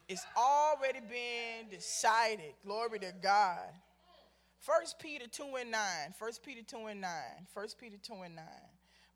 It's 0.09 0.25
already 0.37 1.01
been 1.01 1.69
decided. 1.71 2.55
Glory 2.65 2.99
to 3.01 3.13
God. 3.23 3.69
1 4.65 4.79
Peter 5.01 5.27
2 5.27 5.45
and 5.61 5.71
9. 5.71 5.81
1 6.19 6.33
Peter 6.45 6.63
2 6.67 6.87
and 6.87 7.01
9. 7.01 7.11
1 7.53 7.67
Peter 7.79 7.97
2 8.03 8.13
and 8.25 8.37
9. 8.37 8.45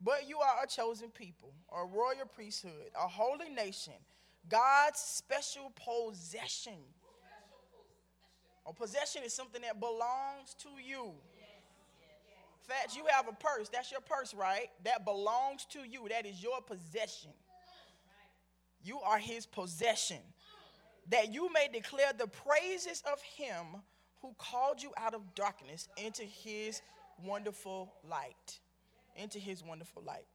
But 0.00 0.28
you 0.28 0.38
are 0.40 0.64
a 0.64 0.66
chosen 0.66 1.09
people, 1.11 1.52
a 1.72 1.85
royal 1.85 2.26
priesthood, 2.35 2.90
a 2.94 3.09
holy 3.09 3.48
nation, 3.48 3.94
God's 4.48 4.98
special 4.98 5.72
possession. 5.74 6.78
A 8.66 8.72
possession 8.72 9.22
is 9.24 9.33
something 9.33 9.62
that 9.62 9.78
belongs 9.78 10.54
to 10.59 10.68
you. 10.83 11.12
Fact, 12.66 12.96
you 12.96 13.04
have 13.11 13.28
a 13.28 13.33
purse. 13.33 13.68
That's 13.68 13.90
your 13.90 14.00
purse, 14.00 14.33
right? 14.33 14.68
That 14.85 15.04
belongs 15.04 15.66
to 15.70 15.80
you. 15.80 16.09
That 16.09 16.24
is 16.24 16.42
your 16.42 16.62
possession. 16.62 17.30
You 18.83 19.00
are 19.00 19.18
his 19.18 19.44
possession. 19.44 20.18
That 21.11 21.33
you 21.33 21.52
may 21.52 21.68
declare 21.70 22.12
the 22.16 22.26
praises 22.26 23.02
of 23.11 23.20
him 23.20 23.83
who 24.22 24.35
called 24.38 24.83
you 24.83 24.92
out 24.96 25.12
of 25.12 25.35
darkness 25.35 25.88
into 25.98 26.22
his 26.22 26.80
wonderful 27.22 27.92
light. 28.09 28.61
Into 29.16 29.38
his 29.38 29.62
wonderful 29.62 30.03
light. 30.05 30.27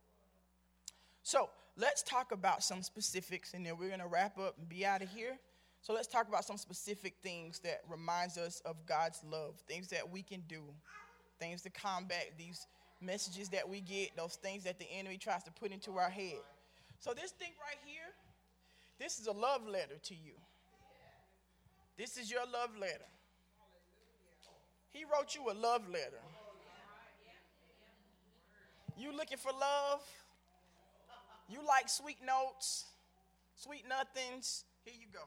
So 1.23 1.49
let's 1.75 2.01
talk 2.01 2.31
about 2.31 2.63
some 2.63 2.81
specifics 2.81 3.53
and 3.53 3.65
then 3.65 3.77
we're 3.77 3.89
going 3.89 3.99
to 3.99 4.07
wrap 4.07 4.37
up 4.37 4.57
and 4.57 4.67
be 4.69 4.85
out 4.85 5.01
of 5.01 5.09
here. 5.09 5.37
So 5.81 5.93
let's 5.93 6.07
talk 6.07 6.27
about 6.27 6.45
some 6.45 6.57
specific 6.57 7.15
things 7.21 7.59
that 7.59 7.81
reminds 7.89 8.37
us 8.37 8.61
of 8.65 8.85
God's 8.85 9.21
love, 9.29 9.55
things 9.67 9.87
that 9.89 10.09
we 10.09 10.21
can 10.21 10.41
do 10.47 10.63
things 11.39 11.61
to 11.63 11.69
combat 11.69 12.31
these 12.37 12.67
messages 13.01 13.49
that 13.49 13.67
we 13.67 13.81
get, 13.81 14.15
those 14.15 14.35
things 14.35 14.63
that 14.65 14.77
the 14.77 14.87
enemy 14.91 15.17
tries 15.17 15.43
to 15.43 15.51
put 15.51 15.71
into 15.71 15.97
our 15.97 16.09
head. 16.09 16.39
So, 16.99 17.13
this 17.13 17.31
thing 17.31 17.51
right 17.61 17.79
here, 17.85 18.13
this 18.99 19.19
is 19.19 19.27
a 19.27 19.31
love 19.31 19.65
letter 19.65 19.97
to 20.03 20.13
you. 20.13 20.33
This 21.97 22.17
is 22.17 22.29
your 22.29 22.41
love 22.41 22.71
letter. 22.79 23.07
He 24.89 25.05
wrote 25.05 25.35
you 25.35 25.49
a 25.49 25.55
love 25.55 25.87
letter. 25.89 26.19
You 28.99 29.15
looking 29.15 29.37
for 29.37 29.51
love? 29.53 30.01
You 31.47 31.59
like 31.65 31.87
sweet 31.87 32.17
notes, 32.25 32.85
sweet 33.55 33.85
nothings? 33.87 34.65
Here 34.83 34.93
you 34.99 35.07
go. 35.11 35.23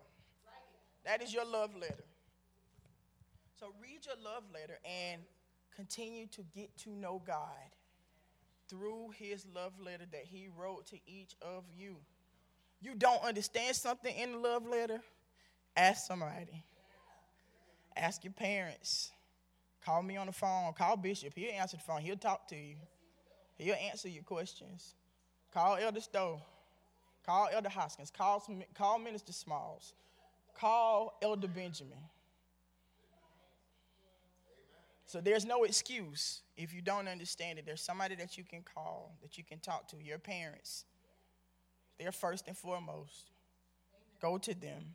That 1.07 1.23
is 1.23 1.33
your 1.33 1.47
love 1.47 1.75
letter. 1.75 2.05
So 3.59 3.73
read 3.81 4.05
your 4.05 4.17
love 4.23 4.45
letter 4.53 4.79
and 4.85 5.23
continue 5.75 6.27
to 6.27 6.43
get 6.55 6.77
to 6.79 6.91
know 6.91 7.23
God 7.27 7.47
through 8.69 9.11
his 9.19 9.47
love 9.55 9.73
letter 9.81 10.05
that 10.13 10.25
he 10.25 10.49
wrote 10.55 10.87
to 10.89 10.97
each 11.07 11.35
of 11.41 11.65
you. 11.75 11.97
You 12.83 12.95
don't 12.95 13.23
understand 13.25 13.75
something 13.75 14.15
in 14.15 14.33
the 14.33 14.39
love 14.39 14.67
letter? 14.67 15.01
Ask 15.77 16.07
somebody. 16.07 16.65
Ask 17.97 18.23
your 18.23 18.35
parents. 18.35 19.11
Call 19.85 20.03
me 20.03 20.17
on 20.19 20.27
the 20.27 20.33
phone. 20.33 20.73
Call 20.75 20.97
Bishop. 20.97 21.33
He'll 21.35 21.53
answer 21.53 21.79
the 21.79 21.83
phone. 21.83 22.03
He'll 22.03 22.17
talk 22.17 22.49
to 22.49 22.57
you. 22.57 22.77
He'll 23.63 23.75
answer 23.75 24.09
your 24.09 24.25
questions. 24.25 24.95
Call 25.53 25.77
Elder 25.77 26.01
Stowe. 26.01 26.43
Call 27.25 27.49
Elder 27.53 27.69
Hoskins. 27.69 28.11
Call, 28.11 28.43
call 28.75 28.99
Minister 28.99 29.33
Smalls. 29.33 29.95
Call 30.59 31.17
Elder 31.23 31.49
Benjamin. 31.49 31.99
So 35.07 35.21
there's 35.21 35.45
no 35.45 35.65
excuse 35.65 36.41
if 36.57 36.73
you 36.73 36.81
don't 36.81 37.07
understand 37.07 37.59
it. 37.59 37.67
There's 37.67 37.83
somebody 37.83 38.15
that 38.17 38.39
you 38.39 38.45
can 38.45 38.63
call, 38.63 39.15
that 39.23 39.37
you 39.37 39.45
can 39.45 39.59
talk 39.59 39.89
to, 39.89 39.97
your 40.03 40.19
parents. 40.19 40.85
They're 41.99 42.13
first 42.13 42.49
and 42.49 42.57
foremost. 42.57 43.31
Go 44.21 44.39
to 44.39 44.55
them. 44.59 44.95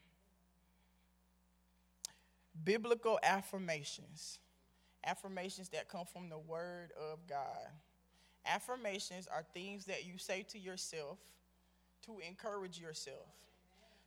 Biblical 2.63 3.19
affirmations. 3.23 4.39
Affirmations 5.05 5.69
that 5.69 5.87
come 5.87 6.05
from 6.11 6.29
the 6.29 6.39
Word 6.39 6.91
of 7.11 7.19
God. 7.27 7.69
Affirmations 8.47 9.27
are 9.27 9.43
things 9.53 9.85
that 9.85 10.05
you 10.05 10.17
say 10.17 10.45
to 10.49 10.59
yourself 10.59 11.17
to 12.05 12.19
encourage 12.27 12.79
yourself. 12.79 13.27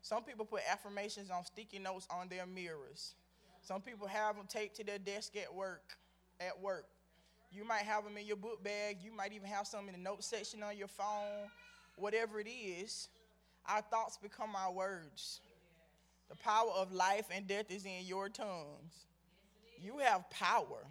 Some 0.03 0.22
people 0.22 0.44
put 0.44 0.62
affirmations 0.70 1.31
on 1.31 1.44
sticky 1.44 1.79
notes 1.79 2.07
on 2.11 2.29
their 2.29 2.46
mirrors. 2.46 3.14
Some 3.62 3.83
people 3.83 4.07
have 4.07 4.37
them 4.37 4.46
taped 4.48 4.76
to 4.76 4.85
their 4.85 4.98
desk 4.98 5.37
at 5.37 5.55
work. 5.55 5.96
At 6.40 6.59
work, 6.59 6.87
you 7.53 7.64
might 7.64 7.83
have 7.83 8.05
them 8.05 8.16
in 8.16 8.26
your 8.26 8.37
book 8.37 8.64
bag. 8.64 8.98
You 9.03 9.14
might 9.14 9.35
even 9.35 9.48
have 9.48 9.66
some 9.66 9.88
in 9.88 9.92
the 9.92 10.00
note 10.00 10.24
section 10.24 10.62
on 10.62 10.76
your 10.76 10.88
phone. 10.88 11.50
Whatever 11.96 12.40
it 12.40 12.48
is, 12.48 13.09
our 13.66 13.83
thoughts 13.83 14.16
become 14.16 14.57
our 14.57 14.72
words. 14.72 15.40
The 16.31 16.37
power 16.37 16.70
of 16.74 16.92
life 16.92 17.26
and 17.35 17.46
death 17.46 17.70
is 17.70 17.85
in 17.85 18.07
your 18.07 18.31
tongues. 18.31 19.07
You 19.83 19.98
have 19.98 20.31
power. 20.31 20.87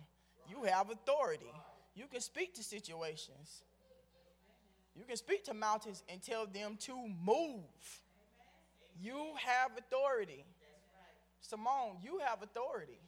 You 0.48 0.64
have 0.66 0.92
authority. 0.92 1.52
You 2.00 2.08
can 2.08 2.22
speak 2.22 2.56
to 2.56 2.64
situations. 2.64 3.64
You 4.96 5.04
can 5.04 5.18
speak 5.18 5.44
to 5.46 5.54
mountains 5.54 6.02
and 6.08 6.22
tell 6.22 6.46
them 6.46 6.78
to 6.84 6.96
move. 6.96 8.00
You 9.02 9.34
have 9.36 9.72
authority. 9.78 10.46
Simone, 11.42 11.98
you 12.02 12.22
have 12.26 12.42
authority. 12.42 13.02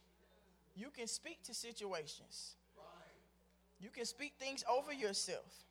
You 0.75 0.87
can 0.89 1.07
speak 1.07 1.41
to 1.43 1.53
situations. 1.53 2.55
You 3.79 3.87
can 3.91 4.03
speak 4.03 4.33
things 4.37 4.61
over 4.69 4.91
yourself. 4.91 5.63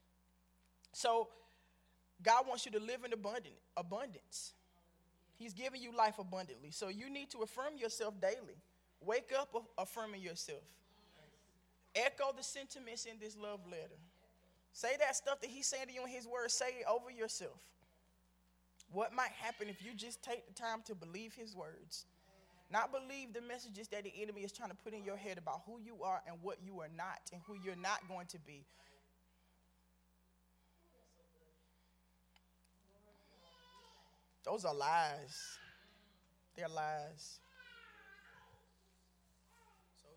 So, 0.95 1.29
God 2.23 2.47
wants 2.49 2.65
you 2.65 2.73
to 2.73 2.81
live 2.81 3.05
in 3.05 3.13
abundant, 3.13 3.55
abundance. 3.77 4.55
He's 5.37 5.53
giving 5.53 5.83
you 5.83 5.95
life 5.95 6.19
abundantly. 6.19 6.71
So, 6.71 6.89
you 6.89 7.11
need 7.11 7.29
to 7.33 7.43
affirm 7.43 7.77
yourself 7.77 8.19
daily. 8.19 8.57
Wake 9.05 9.31
up 9.39 9.55
affirming 9.77 10.23
yourself. 10.23 10.63
Echo 11.95 12.33
the 12.37 12.43
sentiments 12.43 13.05
in 13.05 13.19
this 13.21 13.37
love 13.37 13.61
letter. 13.67 13.99
Say 14.73 14.91
that 15.01 15.17
stuff 15.17 15.41
that 15.41 15.51
He's 15.51 15.67
saying 15.67 15.87
to 15.89 15.93
you 15.93 16.05
in 16.05 16.09
His 16.09 16.27
word, 16.27 16.51
say 16.51 16.67
it 16.81 16.87
over 16.89 17.11
yourself. 17.11 17.59
What 18.93 19.13
might 19.13 19.33
happen 19.33 19.69
if 19.69 19.85
you 19.85 19.95
just 19.95 20.23
take 20.23 20.47
the 20.47 20.55
time 20.55 20.83
to 20.87 20.95
believe 20.95 21.35
His 21.35 21.55
words? 21.55 22.07
Not 22.71 22.93
believe 22.93 23.33
the 23.33 23.41
messages 23.41 23.89
that 23.89 24.05
the 24.05 24.13
enemy 24.23 24.43
is 24.43 24.53
trying 24.53 24.71
to 24.71 24.77
put 24.77 24.95
in 24.95 25.03
your 25.03 25.17
head 25.17 25.39
about 25.39 25.63
who 25.67 25.81
you 25.85 26.05
are 26.05 26.23
and 26.27 26.37
what 26.41 26.59
you 26.65 26.81
are 26.81 26.91
not 26.97 27.19
and 27.33 27.43
who 27.47 27.57
you're 27.65 27.75
not 27.75 28.07
going 28.09 28.27
to 28.27 28.39
be. 28.39 28.65
Those 34.45 34.65
are 34.65 34.75
lies. 34.75 35.59
They're 36.57 36.69
lies. 36.69 37.41
So 40.01 40.09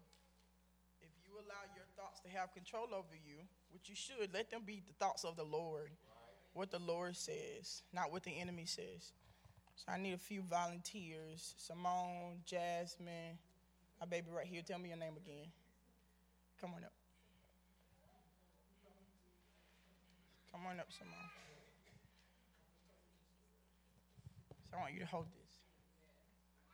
if 1.01 1.09
you 1.25 1.33
allow 1.33 1.65
your 1.75 1.85
thoughts 1.97 2.12
to 2.23 2.29
have 2.37 2.53
control 2.53 2.87
over 2.93 3.13
you, 3.13 3.37
which 3.71 3.89
you 3.89 3.95
should, 3.95 4.33
let 4.33 4.49
them 4.49 4.61
be 4.65 4.81
the 4.85 4.93
thoughts 4.93 5.23
of 5.23 5.35
the 5.35 5.43
Lord. 5.43 5.91
What 6.53 6.71
the 6.71 6.79
Lord 6.79 7.15
says, 7.17 7.81
not 7.93 8.11
what 8.11 8.23
the 8.23 8.31
enemy 8.31 8.65
says. 8.65 9.11
So 9.75 9.91
I 9.91 9.97
need 9.97 10.13
a 10.13 10.17
few 10.17 10.43
volunteers. 10.43 11.55
Simone, 11.57 12.41
Jasmine, 12.45 13.39
my 13.99 14.05
baby 14.05 14.27
right 14.35 14.45
here. 14.45 14.61
Tell 14.65 14.79
me 14.79 14.89
your 14.89 14.97
name 14.97 15.17
again. 15.17 15.47
Come 16.61 16.71
on 16.75 16.83
up. 16.83 16.93
Come 20.51 20.61
on 20.69 20.79
up, 20.79 20.91
Simone. 20.91 21.13
So 24.69 24.77
I 24.77 24.81
want 24.81 24.93
you 24.93 24.99
to 24.99 25.07
hold 25.07 25.25
this. 25.25 25.53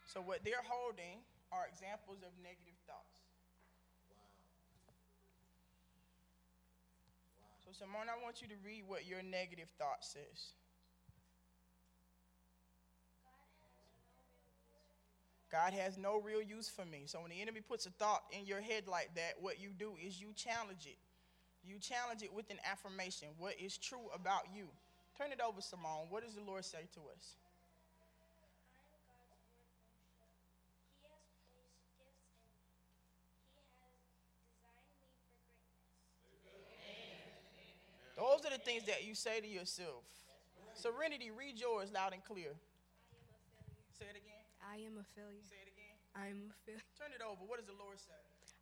So 0.05 0.21
what 0.21 0.43
they're 0.43 0.65
holding 0.67 1.23
are 1.51 1.65
examples 1.71 2.19
of 2.21 2.35
negative 2.43 2.75
thoughts. 2.85 3.18
So 7.69 7.86
Simone, 7.86 8.10
I 8.10 8.23
want 8.23 8.41
you 8.41 8.47
to 8.47 8.55
read 8.65 8.84
what 8.88 9.05
your 9.05 9.21
negative 9.21 9.67
thought 9.77 10.01
says. 10.01 10.53
God 15.51 15.73
has 15.73 15.95
no 15.95 16.19
real 16.19 16.41
use 16.41 16.67
for 16.67 16.84
me. 16.84 17.03
So 17.05 17.21
when 17.21 17.29
the 17.29 17.39
enemy 17.39 17.62
puts 17.62 17.86
a 17.86 17.91
thought 17.91 18.23
in 18.32 18.47
your 18.47 18.62
head 18.62 18.88
like 18.88 19.13
that, 19.15 19.34
what 19.39 19.62
you 19.62 19.69
do 19.77 19.93
is 20.03 20.19
you 20.19 20.29
challenge 20.36 20.88
it. 20.88 20.97
You 21.63 21.77
challenge 21.77 22.23
it 22.23 22.34
with 22.34 22.49
an 22.49 22.58
affirmation. 22.65 23.27
What 23.38 23.53
is 23.60 23.77
true 23.77 24.10
about 24.15 24.47
you? 24.51 24.65
Turn 25.15 25.32
it 25.32 25.39
over, 25.39 25.62
Simone. 25.62 26.08
What 26.10 26.23
does 26.23 26.34
the 26.34 26.41
Lord 26.41 26.65
say 26.65 26.88
to 26.93 27.01
us? 27.15 27.36
Those 38.19 38.43
are 38.43 38.51
the 38.51 38.59
things 38.69 38.86
that 38.86 39.01
you 39.01 39.17
say 39.17 39.41
to 39.41 39.49
yourself. 39.49 40.05
Serenity, 40.77 41.34
read 41.34 41.58
yours 41.58 41.89
loud 41.89 42.13
and 42.13 42.21
clear. 42.21 42.53
Say 43.97 44.05
it 44.05 44.13
again. 44.13 44.45
I 44.62 44.77
am 44.86 45.01
a 45.01 45.05
failure. 45.17 45.41
Say 45.41 45.58
it 45.65 45.73
again. 45.73 45.97
I 46.13 46.29
am 46.29 46.53
a 46.53 46.58
failure. 46.69 46.86
Turn 46.93 47.10
it 47.10 47.25
over. 47.25 47.41
What 47.49 47.58
does 47.58 47.65
the 47.65 47.73
Lord 47.82 47.97
say? 47.97 48.13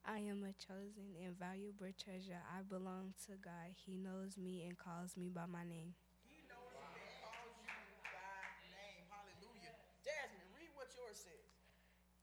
I 0.07 0.23
am 0.23 0.47
a 0.47 0.55
chosen 0.55 1.11
and 1.19 1.35
valuable 1.35 1.91
treasure. 1.99 2.39
I 2.39 2.63
belong 2.63 3.19
to 3.27 3.35
God. 3.43 3.75
He 3.75 3.99
knows 3.99 4.39
me 4.39 4.63
and 4.63 4.79
calls 4.79 5.19
me 5.19 5.27
by 5.27 5.43
my 5.43 5.67
name. 5.67 5.91
He 6.23 6.39
knows 6.47 6.71
you 6.71 6.87
and 6.87 7.11
calls 7.19 7.51
you 7.59 7.75
by 8.07 8.47
name. 8.79 9.03
Hallelujah. 9.11 9.75
Jasmine, 10.07 10.47
read 10.55 10.71
what 10.79 10.87
yours 10.95 11.19
says. 11.19 11.51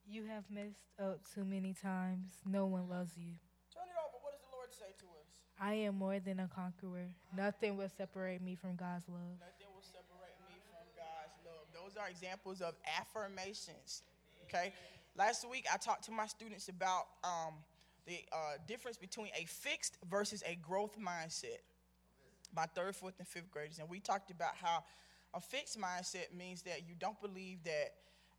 You 0.08 0.24
have 0.32 0.48
messed 0.48 0.88
up 0.96 1.20
too 1.28 1.44
many 1.44 1.76
times. 1.76 2.40
No 2.48 2.64
one 2.64 2.88
loves 2.88 3.20
you. 3.20 3.36
Turn 3.68 3.84
it 3.84 3.98
over. 4.00 4.16
What 4.24 4.32
does 4.32 4.40
the 4.40 4.52
Lord 4.56 4.72
say 4.72 4.96
to 5.04 5.06
us? 5.12 5.13
I 5.60 5.74
am 5.74 5.96
more 5.98 6.18
than 6.18 6.40
a 6.40 6.48
conqueror. 6.48 7.06
Nothing 7.36 7.76
will 7.76 7.88
separate 7.96 8.42
me 8.42 8.56
from 8.56 8.76
God's 8.76 9.08
love. 9.08 9.38
Nothing 9.38 9.70
will 9.74 9.82
separate 9.82 10.36
me 10.48 10.56
from 10.68 10.84
God's 10.96 11.36
love. 11.46 11.66
Those 11.72 11.96
are 11.96 12.08
examples 12.08 12.60
of 12.60 12.74
affirmations. 12.98 14.02
Okay? 14.46 14.72
Last 15.16 15.48
week, 15.48 15.66
I 15.72 15.76
talked 15.76 16.04
to 16.04 16.12
my 16.12 16.26
students 16.26 16.68
about 16.68 17.04
um, 17.22 17.54
the 18.06 18.18
uh, 18.32 18.58
difference 18.66 18.96
between 18.96 19.28
a 19.40 19.44
fixed 19.44 19.96
versus 20.10 20.42
a 20.46 20.56
growth 20.56 20.98
mindset. 20.98 21.60
My 22.54 22.66
third, 22.66 22.96
fourth, 22.96 23.14
and 23.18 23.26
fifth 23.26 23.50
graders. 23.50 23.78
And 23.78 23.88
we 23.88 24.00
talked 24.00 24.30
about 24.30 24.56
how 24.60 24.84
a 25.34 25.40
fixed 25.40 25.78
mindset 25.78 26.36
means 26.36 26.62
that 26.62 26.88
you 26.88 26.94
don't 26.98 27.20
believe 27.20 27.58
that, 27.64 27.94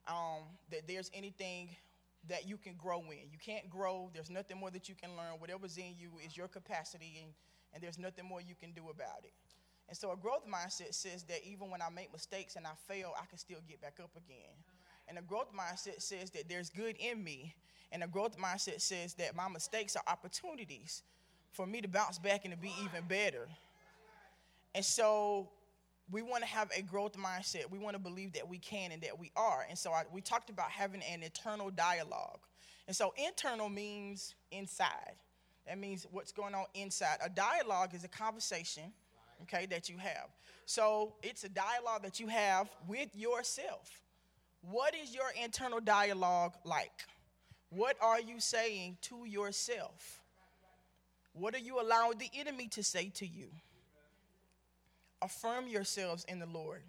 um, 0.07 0.43
that 0.71 0.87
there's 0.87 1.09
anything 1.13 1.69
that 2.29 2.47
you 2.47 2.57
can 2.57 2.73
grow 2.75 2.99
in. 3.01 3.29
You 3.31 3.37
can't 3.43 3.69
grow, 3.69 4.09
there's 4.13 4.29
nothing 4.29 4.57
more 4.57 4.71
that 4.71 4.89
you 4.89 4.95
can 4.95 5.11
learn. 5.15 5.39
Whatever's 5.39 5.77
in 5.77 5.95
you 5.97 6.11
is 6.25 6.35
your 6.35 6.47
capacity, 6.47 7.19
and, 7.21 7.33
and 7.73 7.83
there's 7.83 7.99
nothing 7.99 8.25
more 8.25 8.41
you 8.41 8.55
can 8.59 8.71
do 8.71 8.89
about 8.89 9.23
it. 9.23 9.33
And 9.87 9.97
so 9.97 10.11
a 10.11 10.17
growth 10.17 10.47
mindset 10.47 10.93
says 10.93 11.23
that 11.23 11.45
even 11.45 11.69
when 11.69 11.81
I 11.81 11.89
make 11.89 12.11
mistakes 12.11 12.55
and 12.55 12.65
I 12.65 12.71
fail, 12.87 13.13
I 13.21 13.25
can 13.25 13.37
still 13.37 13.59
get 13.67 13.81
back 13.81 13.99
up 14.01 14.11
again. 14.15 14.53
And 15.07 15.17
a 15.17 15.21
growth 15.21 15.51
mindset 15.53 16.01
says 16.01 16.31
that 16.31 16.49
there's 16.49 16.69
good 16.69 16.95
in 16.97 17.23
me. 17.23 17.53
And 17.91 18.03
a 18.03 18.07
growth 18.07 18.37
mindset 18.37 18.81
says 18.81 19.13
that 19.15 19.35
my 19.35 19.47
mistakes 19.47 19.95
are 19.95 20.03
opportunities 20.07 21.03
for 21.51 21.67
me 21.67 21.81
to 21.81 21.87
bounce 21.87 22.17
back 22.17 22.45
and 22.45 22.53
to 22.53 22.59
be 22.59 22.71
even 22.83 23.03
better. 23.07 23.47
And 24.73 24.83
so 24.83 25.49
we 26.11 26.21
want 26.21 26.43
to 26.43 26.49
have 26.49 26.69
a 26.75 26.81
growth 26.81 27.13
mindset. 27.17 27.69
We 27.69 27.79
want 27.79 27.95
to 27.95 28.01
believe 28.01 28.33
that 28.33 28.47
we 28.47 28.57
can 28.59 28.91
and 28.91 29.01
that 29.01 29.19
we 29.19 29.31
are. 29.35 29.65
And 29.67 29.77
so 29.77 29.91
I, 29.91 30.03
we 30.11 30.21
talked 30.21 30.49
about 30.49 30.69
having 30.69 31.01
an 31.03 31.23
internal 31.23 31.71
dialogue. 31.71 32.39
And 32.87 32.95
so 32.95 33.13
internal 33.17 33.69
means 33.69 34.35
inside. 34.51 35.15
That 35.67 35.79
means 35.79 36.05
what's 36.11 36.31
going 36.31 36.53
on 36.53 36.65
inside. 36.75 37.17
A 37.23 37.29
dialogue 37.29 37.95
is 37.95 38.03
a 38.03 38.07
conversation 38.07 38.93
okay, 39.43 39.65
that 39.67 39.89
you 39.89 39.97
have. 39.97 40.29
So 40.65 41.13
it's 41.23 41.43
a 41.43 41.49
dialogue 41.49 42.03
that 42.03 42.19
you 42.19 42.27
have 42.27 42.69
with 42.87 43.09
yourself. 43.13 44.01
What 44.61 44.95
is 44.95 45.13
your 45.13 45.27
internal 45.41 45.79
dialogue 45.79 46.55
like? 46.63 47.05
What 47.69 47.97
are 48.01 48.19
you 48.19 48.39
saying 48.39 48.97
to 49.03 49.25
yourself? 49.25 50.21
What 51.33 51.53
are 51.53 51.59
you 51.59 51.81
allowing 51.81 52.17
the 52.17 52.29
enemy 52.33 52.67
to 52.69 52.83
say 52.83 53.09
to 53.15 53.27
you? 53.27 53.47
Affirm 55.25 55.67
yourselves 55.67 56.23
in 56.29 56.37
the 56.37 56.45
Lord. 56.45 56.83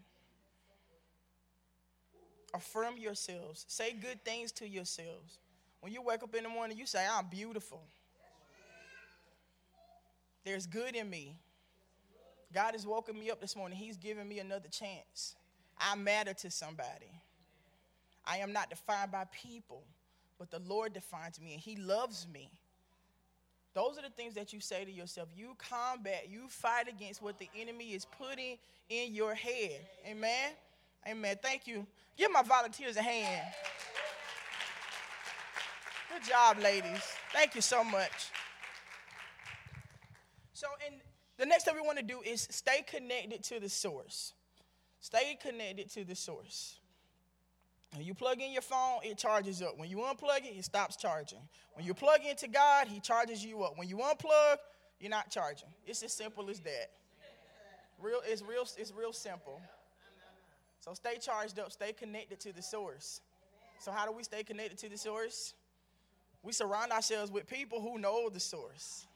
Affirm 2.52 2.98
yourselves. 2.98 3.64
Say 3.66 3.94
good 3.94 4.22
things 4.26 4.52
to 4.52 4.68
yourselves. 4.68 5.38
When 5.80 5.90
you 5.90 6.02
wake 6.02 6.22
up 6.22 6.34
in 6.34 6.42
the 6.42 6.50
morning, 6.50 6.76
you 6.76 6.84
say, 6.84 7.06
I'm 7.10 7.28
beautiful. 7.30 7.80
There's 10.44 10.66
good 10.66 10.94
in 10.94 11.08
me. 11.08 11.34
God 12.52 12.72
has 12.72 12.86
woken 12.86 13.18
me 13.18 13.30
up 13.30 13.40
this 13.40 13.56
morning. 13.56 13.78
He's 13.78 13.96
given 13.96 14.28
me 14.28 14.38
another 14.38 14.68
chance. 14.68 15.34
I 15.78 15.96
matter 15.96 16.34
to 16.34 16.50
somebody. 16.50 17.10
I 18.22 18.38
am 18.38 18.52
not 18.52 18.68
defined 18.68 19.12
by 19.12 19.24
people, 19.32 19.82
but 20.38 20.50
the 20.50 20.58
Lord 20.58 20.92
defines 20.92 21.40
me 21.40 21.54
and 21.54 21.60
He 21.60 21.76
loves 21.76 22.26
me. 22.30 22.50
Those 23.76 23.98
are 23.98 24.02
the 24.02 24.08
things 24.08 24.32
that 24.36 24.54
you 24.54 24.60
say 24.60 24.86
to 24.86 24.90
yourself. 24.90 25.28
You 25.36 25.54
combat, 25.58 26.28
you 26.30 26.48
fight 26.48 26.88
against 26.88 27.20
what 27.20 27.38
the 27.38 27.50
enemy 27.54 27.92
is 27.92 28.06
putting 28.06 28.56
in 28.88 29.14
your 29.14 29.34
head. 29.34 29.82
Amen. 30.08 30.52
Amen. 31.06 31.36
Thank 31.42 31.66
you. 31.66 31.86
Give 32.16 32.32
my 32.32 32.40
volunteers 32.40 32.96
a 32.96 33.02
hand. 33.02 33.46
Good 36.10 36.26
job, 36.26 36.58
ladies. 36.58 37.02
Thank 37.34 37.54
you 37.54 37.60
so 37.60 37.84
much. 37.84 38.30
So, 40.54 40.68
and 40.86 40.94
the 41.36 41.44
next 41.44 41.64
thing 41.64 41.74
we 41.74 41.82
want 41.82 41.98
to 41.98 42.04
do 42.04 42.22
is 42.24 42.48
stay 42.50 42.82
connected 42.86 43.44
to 43.44 43.60
the 43.60 43.68
source. 43.68 44.32
Stay 45.00 45.36
connected 45.38 45.90
to 45.90 46.04
the 46.06 46.14
source. 46.14 46.78
You 48.02 48.14
plug 48.14 48.40
in 48.40 48.52
your 48.52 48.62
phone, 48.62 49.00
it 49.02 49.18
charges 49.18 49.62
up. 49.62 49.78
When 49.78 49.88
you 49.88 49.98
unplug 49.98 50.44
it, 50.44 50.56
it 50.56 50.64
stops 50.64 50.96
charging. 50.96 51.40
When 51.74 51.84
you 51.84 51.94
plug 51.94 52.20
into 52.28 52.48
God, 52.48 52.88
He 52.88 53.00
charges 53.00 53.44
you 53.44 53.62
up. 53.62 53.76
When 53.76 53.88
you 53.88 53.96
unplug, 53.96 54.56
you're 55.00 55.10
not 55.10 55.30
charging. 55.30 55.68
It's 55.86 56.02
as 56.02 56.12
simple 56.12 56.50
as 56.50 56.60
that. 56.60 56.90
Real, 58.00 58.20
it's 58.26 58.42
real, 58.42 58.66
it's 58.76 58.92
real 58.92 59.12
simple. 59.12 59.60
So 60.80 60.94
stay 60.94 61.18
charged 61.18 61.58
up, 61.58 61.72
stay 61.72 61.92
connected 61.92 62.38
to 62.40 62.52
the 62.52 62.62
source. 62.62 63.20
So 63.78 63.90
how 63.90 64.06
do 64.06 64.12
we 64.12 64.22
stay 64.22 64.42
connected 64.42 64.78
to 64.78 64.88
the 64.88 64.98
source? 64.98 65.54
We 66.42 66.52
surround 66.52 66.92
ourselves 66.92 67.30
with 67.30 67.46
people 67.46 67.80
who 67.80 67.98
know 67.98 68.28
the 68.28 68.40
source. 68.40 69.06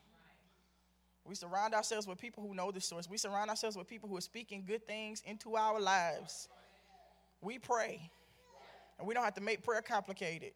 We 1.24 1.34
surround 1.34 1.74
ourselves 1.74 2.08
with 2.08 2.18
people 2.18 2.42
who 2.42 2.54
know 2.54 2.72
the 2.72 2.80
source. 2.80 3.08
We 3.08 3.16
surround 3.18 3.50
ourselves 3.50 3.76
with 3.76 3.86
people 3.86 4.08
who 4.08 4.16
are 4.16 4.22
speaking 4.22 4.64
good 4.66 4.86
things 4.86 5.22
into 5.24 5.54
our 5.56 5.78
lives. 5.80 6.48
We 7.40 7.58
pray. 7.58 8.10
And 9.00 9.08
we 9.08 9.14
don't 9.14 9.24
have 9.24 9.34
to 9.34 9.40
make 9.40 9.62
prayer 9.62 9.80
complicated. 9.80 10.52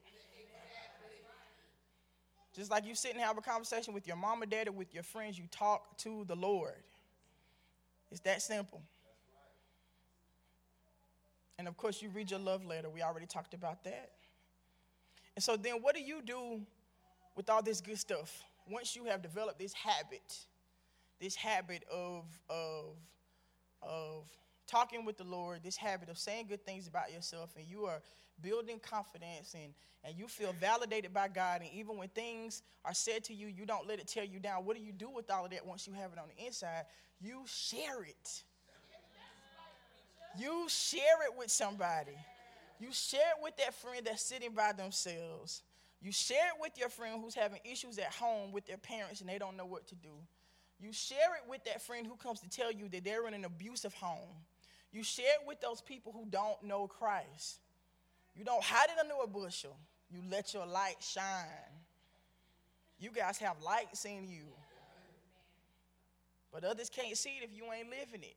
Just 2.54 2.70
like 2.70 2.86
you 2.86 2.94
sit 2.94 3.12
and 3.12 3.20
have 3.20 3.38
a 3.38 3.40
conversation 3.40 3.94
with 3.94 4.06
your 4.06 4.16
mom 4.16 4.42
or 4.42 4.46
dad 4.46 4.68
or 4.68 4.72
with 4.72 4.92
your 4.92 5.02
friends, 5.02 5.38
you 5.38 5.46
talk 5.50 5.96
to 5.98 6.24
the 6.26 6.36
Lord. 6.36 6.74
It's 8.10 8.20
that 8.20 8.42
simple. 8.42 8.82
And 11.58 11.66
of 11.66 11.76
course, 11.78 12.02
you 12.02 12.10
read 12.10 12.30
your 12.30 12.38
love 12.38 12.66
letter. 12.66 12.90
We 12.90 13.02
already 13.02 13.26
talked 13.26 13.54
about 13.54 13.82
that. 13.84 14.10
And 15.34 15.42
so, 15.42 15.56
then 15.56 15.76
what 15.80 15.94
do 15.94 16.02
you 16.02 16.20
do 16.22 16.60
with 17.34 17.48
all 17.48 17.62
this 17.62 17.80
good 17.80 17.98
stuff 17.98 18.42
once 18.70 18.94
you 18.94 19.06
have 19.06 19.22
developed 19.22 19.58
this 19.58 19.72
habit? 19.72 20.38
This 21.18 21.34
habit 21.34 21.84
of, 21.90 22.24
of, 22.50 22.96
of 23.82 24.28
talking 24.66 25.04
with 25.04 25.16
the 25.16 25.24
Lord, 25.24 25.60
this 25.62 25.76
habit 25.76 26.08
of 26.08 26.18
saying 26.18 26.46
good 26.48 26.64
things 26.64 26.86
about 26.86 27.12
yourself, 27.12 27.54
and 27.56 27.66
you 27.66 27.86
are 27.86 28.02
building 28.40 28.78
confidence 28.78 29.54
and, 29.54 29.72
and 30.04 30.16
you 30.16 30.28
feel 30.28 30.54
validated 30.60 31.12
by 31.12 31.28
God. 31.28 31.60
And 31.62 31.70
even 31.72 31.96
when 31.96 32.08
things 32.08 32.62
are 32.84 32.94
said 32.94 33.24
to 33.24 33.34
you, 33.34 33.46
you 33.46 33.66
don't 33.66 33.86
let 33.86 33.98
it 33.98 34.06
tear 34.06 34.24
you 34.24 34.38
down. 34.38 34.64
What 34.64 34.76
do 34.76 34.82
you 34.82 34.92
do 34.92 35.10
with 35.10 35.30
all 35.30 35.44
of 35.44 35.50
that 35.50 35.66
once 35.66 35.86
you 35.86 35.92
have 35.94 36.12
it 36.12 36.18
on 36.18 36.26
the 36.36 36.46
inside? 36.46 36.84
You 37.20 37.42
share 37.46 38.02
it. 38.02 38.42
You 40.38 40.66
share 40.68 41.22
it 41.26 41.38
with 41.38 41.50
somebody. 41.50 42.16
You 42.80 42.88
share 42.92 43.20
it 43.20 43.42
with 43.42 43.56
that 43.58 43.74
friend 43.74 44.04
that's 44.04 44.22
sitting 44.22 44.52
by 44.52 44.72
themselves. 44.72 45.62
You 46.02 46.12
share 46.12 46.48
it 46.48 46.60
with 46.60 46.72
your 46.76 46.88
friend 46.88 47.20
who's 47.22 47.34
having 47.34 47.60
issues 47.64 47.98
at 47.98 48.12
home 48.12 48.52
with 48.52 48.66
their 48.66 48.76
parents 48.76 49.20
and 49.20 49.30
they 49.30 49.38
don't 49.38 49.56
know 49.56 49.64
what 49.64 49.86
to 49.88 49.94
do. 49.94 50.10
You 50.80 50.92
share 50.92 51.36
it 51.36 51.48
with 51.48 51.64
that 51.64 51.80
friend 51.80 52.06
who 52.06 52.16
comes 52.16 52.40
to 52.40 52.48
tell 52.48 52.70
you 52.70 52.88
that 52.88 53.04
they're 53.04 53.26
in 53.26 53.34
an 53.34 53.44
abusive 53.44 53.94
home. 53.94 54.28
You 54.92 55.02
share 55.02 55.40
it 55.40 55.46
with 55.46 55.60
those 55.60 55.80
people 55.80 56.12
who 56.12 56.26
don't 56.28 56.62
know 56.62 56.86
Christ. 56.86 57.60
You 58.34 58.44
don't 58.44 58.62
hide 58.62 58.86
it 58.90 58.98
under 59.00 59.14
a 59.22 59.26
bushel. 59.26 59.76
You 60.10 60.20
let 60.30 60.52
your 60.52 60.66
light 60.66 60.96
shine. 61.00 61.72
You 62.98 63.10
guys 63.10 63.38
have 63.38 63.60
lights 63.62 64.04
in 64.04 64.28
you. 64.28 64.46
But 66.52 66.64
others 66.64 66.88
can't 66.88 67.16
see 67.16 67.30
it 67.40 67.44
if 67.44 67.50
you 67.56 67.64
ain't 67.72 67.90
living 67.90 68.22
it. 68.22 68.36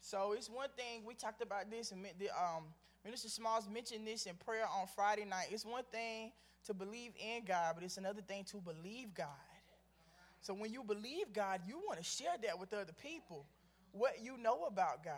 So 0.00 0.32
it's 0.32 0.48
one 0.48 0.68
thing, 0.76 1.02
we 1.04 1.14
talked 1.14 1.42
about 1.42 1.68
this, 1.68 1.90
and 1.90 2.04
the, 2.18 2.28
um, 2.30 2.64
Minister 3.04 3.28
Smalls 3.28 3.68
mentioned 3.68 4.06
this 4.06 4.26
in 4.26 4.34
prayer 4.36 4.64
on 4.64 4.86
Friday 4.94 5.24
night. 5.24 5.46
It's 5.50 5.64
one 5.64 5.82
thing 5.90 6.30
to 6.66 6.74
believe 6.74 7.12
in 7.18 7.44
God, 7.44 7.74
but 7.74 7.84
it's 7.84 7.96
another 7.96 8.20
thing 8.20 8.44
to 8.44 8.58
believe 8.58 9.14
God. 9.14 9.26
So 10.42 10.54
when 10.54 10.72
you 10.72 10.84
believe 10.84 11.32
God, 11.32 11.60
you 11.66 11.78
want 11.86 11.98
to 11.98 12.04
share 12.04 12.34
that 12.44 12.58
with 12.58 12.72
other 12.72 12.92
people, 13.02 13.46
what 13.90 14.22
you 14.22 14.36
know 14.38 14.66
about 14.66 15.02
God. 15.04 15.14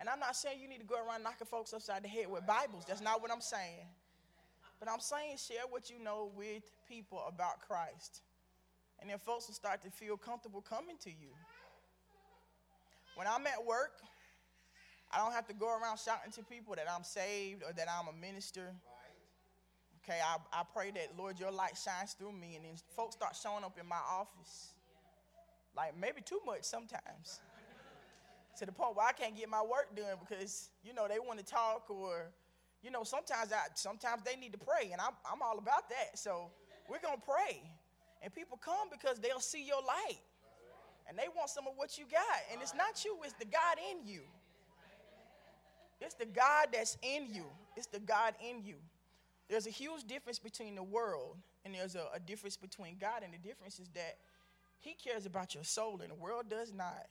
And 0.00 0.08
I'm 0.08 0.20
not 0.20 0.36
saying 0.36 0.60
you 0.60 0.68
need 0.68 0.78
to 0.78 0.86
go 0.86 0.94
around 0.94 1.22
knocking 1.22 1.46
folks 1.46 1.72
upside 1.74 2.04
the 2.04 2.08
head 2.08 2.30
with 2.30 2.46
Bibles. 2.46 2.84
That's 2.86 3.00
not 3.00 3.20
what 3.20 3.32
I'm 3.32 3.40
saying. 3.40 3.86
But 4.78 4.88
I'm 4.88 5.00
saying 5.00 5.38
share 5.38 5.66
what 5.68 5.90
you 5.90 5.98
know 5.98 6.30
with 6.36 6.62
people 6.88 7.22
about 7.26 7.60
Christ. 7.66 8.22
And 9.00 9.10
then 9.10 9.18
folks 9.18 9.48
will 9.48 9.54
start 9.54 9.82
to 9.82 9.90
feel 9.90 10.16
comfortable 10.16 10.60
coming 10.60 10.96
to 11.02 11.10
you. 11.10 11.34
When 13.16 13.26
I'm 13.26 13.44
at 13.48 13.64
work, 13.64 14.00
I 15.10 15.18
don't 15.18 15.32
have 15.32 15.48
to 15.48 15.54
go 15.54 15.66
around 15.66 15.98
shouting 15.98 16.30
to 16.32 16.42
people 16.44 16.76
that 16.76 16.86
I'm 16.88 17.02
saved 17.02 17.64
or 17.64 17.72
that 17.72 17.88
I'm 17.88 18.06
a 18.06 18.12
minister. 18.12 18.72
Okay, 20.04 20.18
I, 20.24 20.36
I 20.52 20.62
pray 20.72 20.92
that, 20.92 21.18
Lord, 21.18 21.40
your 21.40 21.50
light 21.50 21.76
shines 21.76 22.12
through 22.12 22.32
me. 22.32 22.54
And 22.54 22.64
then 22.64 22.74
folks 22.94 23.16
start 23.16 23.34
showing 23.34 23.64
up 23.64 23.76
in 23.80 23.88
my 23.88 24.00
office. 24.08 24.74
Like 25.76 25.98
maybe 25.98 26.20
too 26.20 26.40
much 26.46 26.62
sometimes 26.62 27.40
to 28.58 28.66
the 28.66 28.72
point 28.72 28.96
where 28.96 29.06
I 29.06 29.12
can't 29.12 29.36
get 29.36 29.48
my 29.48 29.62
work 29.62 29.94
done 29.96 30.18
because 30.20 30.70
you 30.82 30.92
know 30.92 31.06
they 31.08 31.18
want 31.18 31.38
to 31.38 31.44
talk 31.44 31.90
or 31.90 32.30
you 32.82 32.90
know 32.90 33.04
sometimes 33.04 33.52
I 33.52 33.66
sometimes 33.74 34.22
they 34.24 34.36
need 34.36 34.52
to 34.52 34.58
pray 34.58 34.90
and 34.92 35.00
I'm 35.00 35.14
I'm 35.30 35.42
all 35.42 35.58
about 35.58 35.88
that. 35.88 36.18
So 36.18 36.50
we're 36.88 37.00
gonna 37.00 37.22
pray, 37.24 37.62
and 38.22 38.34
people 38.34 38.58
come 38.62 38.88
because 38.90 39.18
they'll 39.18 39.40
see 39.40 39.64
your 39.64 39.82
light, 39.86 40.20
and 41.08 41.18
they 41.18 41.28
want 41.36 41.50
some 41.50 41.66
of 41.66 41.74
what 41.76 41.98
you 41.98 42.04
got. 42.10 42.40
And 42.52 42.60
it's 42.62 42.74
not 42.74 43.04
you; 43.04 43.16
it's 43.24 43.34
the 43.34 43.46
God 43.46 43.76
in 43.90 44.06
you. 44.06 44.22
It's 46.00 46.14
the 46.14 46.26
God 46.26 46.68
that's 46.72 46.96
in 47.02 47.26
you. 47.34 47.44
It's 47.76 47.88
the 47.88 47.98
God 47.98 48.34
in 48.46 48.62
you. 48.64 48.76
There's 49.48 49.66
a 49.66 49.70
huge 49.70 50.04
difference 50.04 50.38
between 50.38 50.74
the 50.74 50.82
world 50.82 51.36
and 51.68 51.74
there's 51.74 51.94
a, 51.94 52.06
a 52.14 52.20
difference 52.20 52.56
between 52.56 52.96
God, 52.98 53.22
and 53.22 53.32
the 53.32 53.38
difference 53.38 53.78
is 53.78 53.88
that 53.90 54.16
He 54.80 54.94
cares 54.94 55.26
about 55.26 55.54
your 55.54 55.64
soul, 55.64 56.00
and 56.02 56.10
the 56.10 56.14
world 56.14 56.48
does 56.48 56.72
not. 56.72 57.06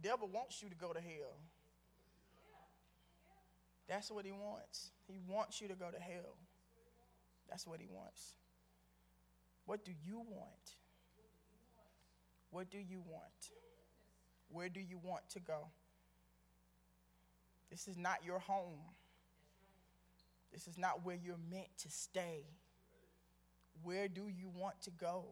The 0.00 0.08
devil 0.08 0.28
wants 0.28 0.62
you 0.62 0.68
to 0.68 0.76
go 0.76 0.92
to 0.92 1.00
hell. 1.00 1.36
That's 3.88 4.10
what 4.10 4.24
he 4.24 4.32
wants. 4.32 4.90
He 5.06 5.18
wants 5.26 5.60
you 5.60 5.68
to 5.68 5.74
go 5.74 5.90
to 5.90 5.98
hell. 5.98 6.36
That's 7.48 7.66
what 7.66 7.80
he 7.80 7.88
wants. 7.90 8.34
What 9.66 9.84
do 9.84 9.92
you 10.04 10.18
want? 10.18 10.76
What 12.50 12.70
do 12.70 12.78
you 12.78 13.00
want? 13.06 13.50
Where 14.50 14.68
do 14.68 14.80
you 14.80 14.98
want 15.02 15.28
to 15.30 15.40
go? 15.40 15.66
This 17.70 17.88
is 17.88 17.96
not 17.96 18.24
your 18.24 18.38
home. 18.38 18.80
This 20.52 20.68
is 20.68 20.78
not 20.78 21.04
where 21.04 21.16
you're 21.16 21.36
meant 21.50 21.68
to 21.78 21.90
stay. 21.90 22.44
Where 23.82 24.08
do 24.08 24.28
you 24.28 24.48
want 24.54 24.80
to 24.82 24.90
go? 24.90 25.24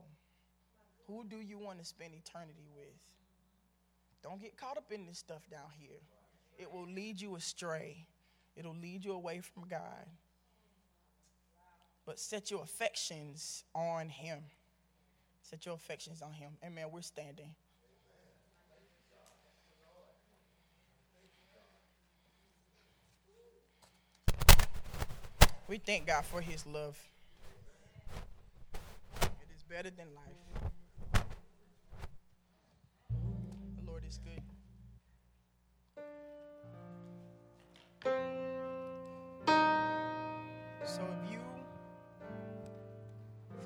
Who 1.06 1.24
do 1.24 1.36
you 1.36 1.58
want 1.58 1.78
to 1.78 1.84
spend 1.84 2.14
eternity 2.14 2.68
with? 2.74 3.15
Don't 4.22 4.40
get 4.40 4.56
caught 4.56 4.76
up 4.76 4.90
in 4.90 5.06
this 5.06 5.18
stuff 5.18 5.48
down 5.50 5.70
here. 5.78 6.00
It 6.58 6.72
will 6.72 6.86
lead 6.86 7.20
you 7.20 7.36
astray, 7.36 8.06
it'll 8.56 8.76
lead 8.76 9.04
you 9.04 9.12
away 9.12 9.40
from 9.40 9.68
God. 9.68 10.06
But 12.04 12.20
set 12.20 12.50
your 12.50 12.62
affections 12.62 13.64
on 13.74 14.08
Him. 14.08 14.38
Set 15.42 15.66
your 15.66 15.74
affections 15.74 16.22
on 16.22 16.32
Him. 16.32 16.52
Amen. 16.64 16.86
We're 16.92 17.02
standing. 17.02 17.50
We 25.68 25.78
thank 25.78 26.06
God 26.06 26.24
for 26.24 26.40
His 26.40 26.64
love. 26.64 26.96
It 29.20 29.48
is 29.56 29.64
better 29.68 29.90
than 29.90 30.06
life. 30.14 30.70
Is 34.06 34.18
good. 34.18 34.42
So 40.84 41.02
if 41.02 41.30
you 41.30 41.40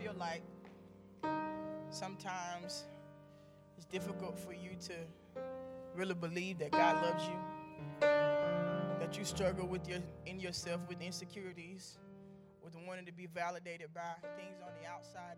feel 0.01 0.15
like 0.19 0.43
sometimes 1.91 2.85
it's 3.77 3.85
difficult 3.87 4.39
for 4.39 4.55
you 4.55 4.71
to 4.87 4.95
really 5.95 6.15
believe 6.15 6.59
that 6.61 6.71
God 6.71 7.05
loves 7.05 7.25
you, 7.27 7.37
that 8.01 9.19
you 9.19 9.25
struggle 9.25 9.67
with 9.67 9.87
your 9.87 9.99
in 10.25 10.41
yourself 10.41 10.81
with 10.89 11.03
insecurities, 11.03 11.99
with 12.65 12.75
wanting 12.87 13.05
to 13.05 13.13
be 13.13 13.27
validated 13.27 13.93
by 13.93 14.15
things 14.37 14.57
on 14.63 14.73
the 14.81 14.89
outside. 14.89 15.37